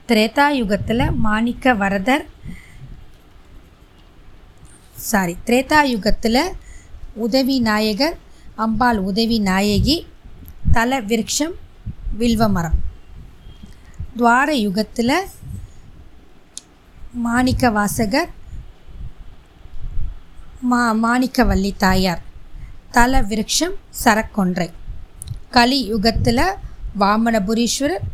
த்ரேதாயுகத்தில் 0.09 1.11
மாணிக்க 1.17 1.73
வரதர் 1.73 2.25
சாரி 5.01 5.35
திரேதா 5.45 5.81
யுகத்தில் 5.83 6.41
உதவி 7.15 7.59
நாயகர் 7.59 8.17
அம்பாள் 8.55 8.97
உதவி 8.97 9.39
நாயகி 9.39 9.95
தல 10.71 11.01
விருட்சம் 11.01 11.55
வில்வமரம் 12.17 12.77
துவார 14.17 14.53
யுகத்தில் 14.55 15.15
மாணிக்க 17.25 17.71
வாசகர் 17.71 18.31
மா 20.61 20.93
மாணிக்கவல்லி 20.93 21.77
தாயார் 21.77 22.21
தல 22.91 23.21
விருட்சம் 23.21 23.75
சரக்கொன்றை. 24.03 24.67
கலி 25.49 25.79
யுகத்தில் 25.85 26.43
வாமனபுரீஸ்வரர் 26.99 28.05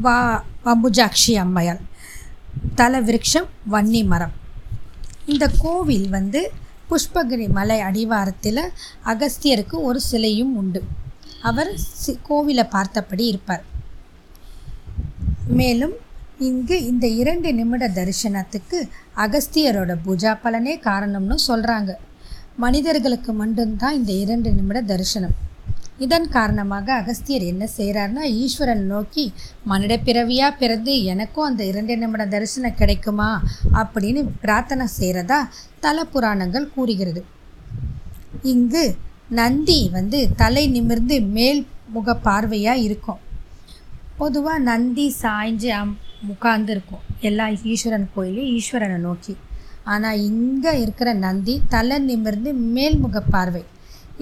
வா 0.00 0.44
அம்புஜாக்ஷி 0.64 1.34
அம்மையார். 1.34 1.80
தல 2.74 3.00
விருட்சம் 3.00 3.46
வன்னி 3.70 4.06
மரம் 4.06 4.32
இந்த 5.26 5.50
கோவில் 5.58 6.08
வந்து 6.08 6.52
புஷ்பகிரி 6.90 7.48
மலை 7.48 7.80
அடிவாரத்தில் 7.80 8.70
அகஸ்தியருக்கு 9.04 9.82
ஒரு 9.82 10.00
சிலையும் 10.00 10.56
உண்டு. 10.56 10.84
அவர் 11.42 11.68
சி- 12.06 12.18
கோவிலை 12.28 12.68
பார்த்தபடி 12.68 13.26
இருப்பார். 13.26 13.64
மேலும் 15.46 15.92
இங்கு 16.38 16.86
இந்த 16.86 17.06
இரண்டு 17.06 17.54
நிமிட 17.54 17.88
தரிசனத்துக்கு 17.88 18.88
அகஸ்தியரோட 19.16 19.96
பூஜா 20.06 20.38
பலனே 20.44 20.80
காரணம்னு 20.80 21.36
சொல்கிறாங்க 21.48 21.94
மனிதர்களுக்கு 22.56 23.32
மட்டும்தான் 23.32 23.94
இந்த 23.94 24.12
இரண்டு 24.12 24.52
நிமிட 24.52 24.80
தரிசனம். 24.80 25.45
இதன் 26.04 26.26
காரணமாக 26.36 26.88
அகஸ்தியர் 27.00 27.44
என்ன 27.52 27.64
செய்கிறாருன்னா 27.76 28.24
ஈஸ்வரன் 28.42 28.84
நோக்கி 28.92 29.24
மனித 29.70 29.94
பிறவியாக 30.06 30.58
பிறந்து 30.60 30.94
எனக்கும் 31.12 31.46
அந்த 31.48 31.62
இரண்டு 31.70 31.94
நிமிட 31.96 32.24
தரிசனம் 32.34 32.78
கிடைக்குமா 32.80 33.28
அப்படின்னு 33.82 34.22
பிரார்த்தனை 34.42 34.86
செய்கிறதா 34.98 35.38
தல 35.84 36.04
புராணங்கள் 36.14 36.72
கூறுகிறது. 36.74 37.22
இங்கு 38.52 38.84
நந்தி 39.38 39.80
வந்து 39.92 40.18
தலை 40.42 40.64
நிமிர்ந்து 40.74 41.16
மேல் 41.36 41.62
முக 41.94 42.14
பார்வையாக 42.26 42.84
இருக்கும். 42.86 43.22
பொதுவாக 44.20 44.64
நந்தி 44.70 45.06
சாய்ஞ்சு 45.22 45.70
உட்கார்ந்து 46.32 46.72
இருக்கும் 46.74 47.02
எல்லா 47.28 47.46
ஈஸ்வரன் 47.72 48.06
கோயிலையும் 48.14 48.52
ஈஸ்வரனை 48.58 48.98
நோக்கி. 49.08 49.34
ஆனால் 49.94 50.20
இங்கே 50.30 50.72
இருக்கிற 50.84 51.08
நந்தி 51.24 51.54
தலை 51.74 51.98
நிமிர்ந்து 52.10 52.52
மேல்முக 52.76 53.20
பார்வை. 53.34 53.62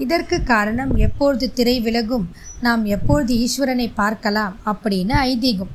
இதற்கு 0.03 0.37
காரணம் 0.43 0.95
எப்பொழுது 0.95 1.53
திரை 1.53 1.75
விலகும்? 1.81 2.25
நாம் 2.61 2.85
எப்பொழுது 2.85 3.33
ஈஸ்வரனை 3.35 3.87
பார்க்கலாம்? 4.01 4.55
அப்படின்னு 4.71 5.15
ஐதீகம். 5.31 5.73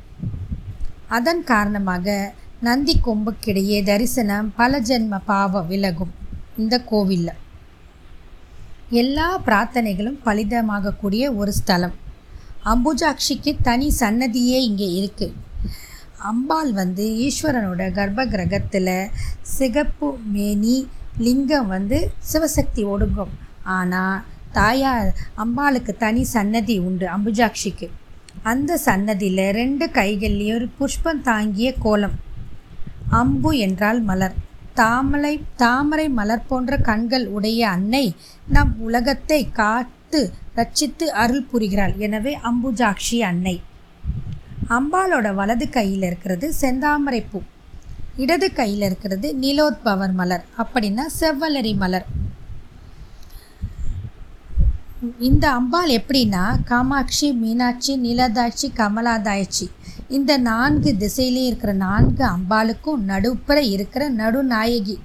அதன் 1.07 1.43
காரணமாக 1.43 2.33
நந்தி 2.67 2.95
கொம்புக்கிடையே 3.05 3.83
தரிசனம் 3.83 4.53
பல 4.55 4.79
ஜென்ம 4.79 5.19
பாவம் 5.25 5.67
விலகும் 5.67 6.13
இந்த 6.57 6.75
கோவிலில். 6.91 7.39
எல்லா 8.89 9.27
பிரார்த்தனைகளும் 9.47 10.19
பலிதமாகக்கூடிய 10.25 11.23
ஒரு 11.35 11.51
ஸ்தலம். 11.53 11.95
அம்புஜாக்ஷிக்கு 12.65 13.51
தனி 13.61 13.87
சன்னதியே 13.99 14.57
இங்கே 14.69 14.89
இருக்குது 14.99 15.37
அம்பாள் 16.29 16.71
வந்து 16.73 17.05
ஈஸ்வரனோட 17.27 17.83
கர்ப்ப 17.91 18.25
கிரகத்தில் 18.25 18.95
சிகப்பு 19.41 20.09
மேனி 20.33 20.75
லிங்கம் 21.17 21.67
வந்து 21.67 21.99
சிவசக்தி 22.31 22.83
ஒடுங்கும். 22.93 23.33
ஆனால் 23.63 24.21
தாயார் 24.51 25.09
அம்பாளுக்கு 25.37 25.93
தனி 25.97 26.23
சன்னதி 26.23 26.79
உண்டு 26.79 27.05
அம்புஜாக்ஷிக்கு. 27.05 27.89
அந்த 28.43 28.77
சன்னதியில் 28.77 29.51
ரெண்டு 29.51 29.85
கைகள்லேயும் 29.93 30.53
ஒரு 30.53 30.67
புஷ்பம் 30.77 31.21
தாங்கிய 31.21 31.73
கோலம். 31.73 32.15
அம்பு 33.09 33.57
என்றால் 33.57 34.01
மலர். 34.01 34.35
தாமரை 34.73 35.43
தாமரை 35.55 36.09
மலர் 36.09 36.47
போன்ற 36.47 36.77
கண்கள் 36.77 37.27
உடைய 37.27 37.69
அன்னை 37.69 38.15
நம் 38.47 38.75
உலகத்தை 38.79 39.51
காத்து 39.51 40.33
ரட்சித்து 40.55 41.05
அருள் 41.23 41.45
புரிகிறாள். 41.53 41.97
எனவே 41.97 42.37
அம்புஜாக்ஷி 42.43 43.19
அன்னை. 43.19 43.61
அம்பாளோட 44.69 45.33
வலது 45.33 45.69
கையில் 45.69 46.01
இருக்கிறது 46.01 46.53
செந்தாமரை 46.61 47.23
பூ. 47.31 47.41
இடது 48.15 48.53
கையில் 48.53 48.81
இருக்கிறது 48.81 49.35
நிலோத்பவர் 49.41 50.13
மலர். 50.13 50.45
அப்படின்னா 50.57 51.05
செவ்வலரி 51.19 51.75
மலர். 51.75 52.05
இந்த 55.01 55.45
அம்பாள் 55.51 55.91
எப்படின்னா 55.99 56.41
காமாட்சி 56.63 57.27
மீனாட்சி 57.33 57.93
நீலதாட்சி 58.03 58.67
கமலாதாய்ச்சி 58.79 59.65
இந்த 60.07 60.31
நான்கு 60.37 60.89
திசையிலையும் 60.99 61.47
இருக்கிற 61.49 61.73
நான்கு 61.73 62.23
அம்பாளுக்கும் 62.25 63.01
நடுப்புற 63.07 63.57
இருக்கிற 63.75 64.03
நடுநாயகி 64.09 64.97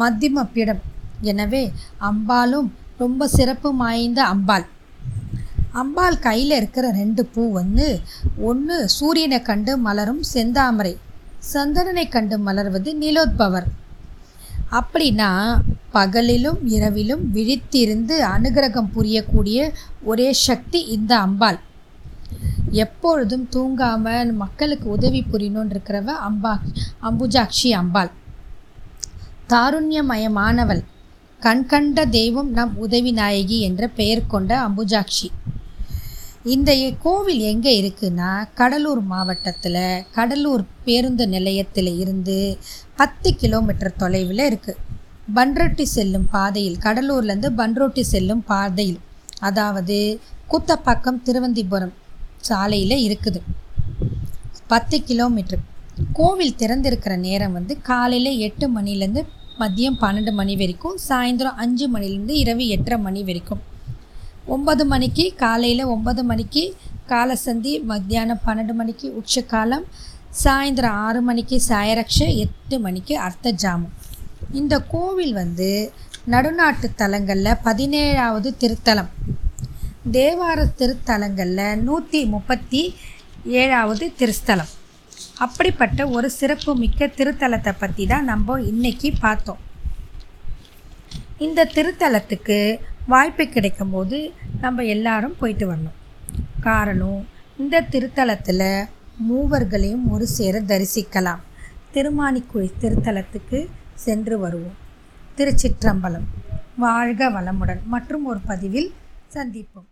மத்தியம 0.00 0.44
பீடம். 0.54 0.82
எனவே 1.30 1.64
அம்பாலும் 2.10 2.68
ரொம்ப 2.98 3.28
சிறப்பு 3.36 3.70
வாய்ந்த 3.76 4.20
அம்பாள். 4.24 4.66
அம்பாள் 5.82 6.18
கையில் 6.18 6.54
இருக்கிற 6.60 6.90
ரெண்டு 6.90 7.24
பூ 7.24 7.42
வந்து 7.50 8.00
ஒன்று 8.50 8.88
சூரியனை 8.88 9.42
கண்டு 9.42 9.74
மலரும் 9.78 10.22
செந்தாமரை. 10.34 10.94
சந்திரனை 11.52 12.08
கண்டு 12.08 12.38
மலர்வது 12.38 12.92
நீலோத்பவர். 13.02 13.68
அப்படின்னா 14.72 15.60
பகலிலும் 15.94 16.58
இரவிலும் 16.64 17.30
விழித்திருந்து 17.34 18.14
அனுகிரகம் 18.36 18.88
புரியக்கூடிய 18.96 19.72
ஒரே 20.02 20.32
சக்தி 20.32 20.84
இந்த 20.84 21.18
அம்பாள். 21.18 21.58
எப்பொழுதும் 22.70 23.48
தூங்காமல் 23.52 24.32
மக்களுக்கு 24.32 24.88
உதவி 24.88 25.24
புரியணும்னு 25.32 25.74
இருக்கிறவ 25.74 26.10
அம்பா 26.30 26.58
அம்புஜாக்ஷி 27.02 27.70
அம்பாள். 27.70 28.10
தாருண்யமயமானவள். 29.48 30.82
கண்கண்ட 31.40 32.04
தெய்வம் 32.04 32.50
நம் 32.50 32.76
உதவி 32.76 33.12
நாயகி 33.12 33.60
என்ற 33.60 33.88
பெயர் 33.88 34.26
கொண்ட 34.26 34.68
அம்புஜாக்ஷி. 34.68 35.28
இந்த 36.50 36.70
கோவில் 37.02 37.42
எங்கே 37.50 37.72
இருக்குன்னா 37.80 38.30
கடலூர் 38.60 39.00
மாவட்டத்தில் 39.10 39.76
கடலூர் 40.16 40.64
பேருந்து 40.86 41.24
நிலையத்தில் 41.34 41.90
இருந்து 42.02 42.38
பத்து 42.96 43.28
கிலோமீட்டர் 43.42 43.98
தொலைவில் 44.00 44.42
இருக்குது 44.48 44.80
பன்ரொட்டி 45.36 45.84
செல்லும் 45.92 46.26
பாதையில் 46.34 46.80
கடலூர்லேருந்து 46.86 47.50
பன்ரொட்டி 47.60 48.04
செல்லும் 48.12 48.42
பாதையில் 48.50 49.00
அதாவது 49.40 49.98
குத்தப்பாக்கம் 50.52 51.22
திருவந்திபுரம் 51.26 51.94
சாலையில் 52.48 52.96
இருக்குது. 53.06 53.40
பத்து 54.72 54.98
கிலோமீட்டர். 55.08 55.64
கோவில் 56.18 56.58
திறந்திருக்கிற 56.62 57.14
நேரம் 57.28 57.56
வந்து 57.58 57.74
காலையில் 57.90 58.40
எட்டு 58.48 58.68
மணிலேருந்து 58.76 59.22
மதியம் 59.60 60.00
பன்னெண்டு 60.02 60.32
மணி 60.40 60.56
வரைக்கும் 60.62 60.98
சாயந்தரம் 61.08 61.60
அஞ்சு 61.64 61.86
மணிலேருந்து 61.94 62.36
இரவு 62.44 62.66
எட்டரை 62.76 62.98
மணி 63.06 63.22
வரைக்கும். 63.28 63.62
ஒம்பது 64.46 64.84
மணிக்கு 64.84 65.34
காலையில் 65.36 65.82
ஒம்பது 65.86 66.22
மணிக்கு 66.22 66.62
காலசந்தி 67.06 67.72
மத்தியானம் 67.90 68.40
பன்னெண்டு 68.46 68.74
மணிக்கு 68.80 69.08
உச்சகாலம் 69.20 69.84
சாயந்தரம் 70.42 70.98
ஆறு 71.06 71.20
மணிக்கு 71.22 71.56
சாயரக்ஷ 71.68 72.18
எட்டு 72.44 72.76
மணிக்கு 72.80 73.14
அர்த்த 73.18 73.52
ஜாமம் 73.52 73.94
இந்த 74.60 74.74
கோவில் 74.92 75.32
வந்து 75.32 75.92
நடுநாட்டு 76.32 76.88
தலங்களில் 76.94 77.60
பதினேழாவது 77.64 78.48
திருத்தலம். 78.62 79.10
தேவார 80.12 80.60
திருத்தலங்களில் 80.80 81.82
நூற்றி 81.86 82.20
முப்பத்தி 82.24 82.82
ஏழாவது 83.62 84.12
திருஸ்தலம். 84.20 84.72
அப்படிப்பட்ட 85.38 86.08
ஒரு 86.08 86.30
சிறப்பு 86.30 86.72
மிக்க 86.76 87.06
திருத்தலத்தை 87.18 87.72
பற்றி 87.78 88.06
தான் 88.06 88.24
நம்ம 88.24 88.60
இன்னைக்கு 88.60 89.12
பார்த்தோம். 89.20 89.60
இந்த 91.38 91.70
திருத்தலத்துக்கு 91.76 92.58
வாய்ப்பு 93.06 93.42
கிடைக்கும்போது 93.42 94.32
நம்ம 94.60 94.84
எல்லாரும் 94.84 95.36
போயிட்டு 95.38 95.72
வரணும். 95.72 95.96
காரணம் 96.60 97.26
இந்த 97.58 97.80
திருத்தலத்தில் 97.80 98.88
மூவர்களையும் 99.30 100.08
ஒரு 100.08 100.26
சேர 100.26 100.60
தரிசிக்கலாம். 100.60 101.38
திருமானிக்குழி 101.94 102.70
திருத்தலத்துக்கு 102.80 103.66
சென்று 103.94 104.38
வருவோம். 104.38 104.76
திருச்சிற்றம்பலம் 105.36 106.28
வாழ்க 106.76 107.30
வளமுடன். 107.30 107.82
மற்றும் 107.84 108.24
ஒரு 108.24 108.40
பதிவில் 108.46 108.92
சந்திப்போம். 109.34 109.91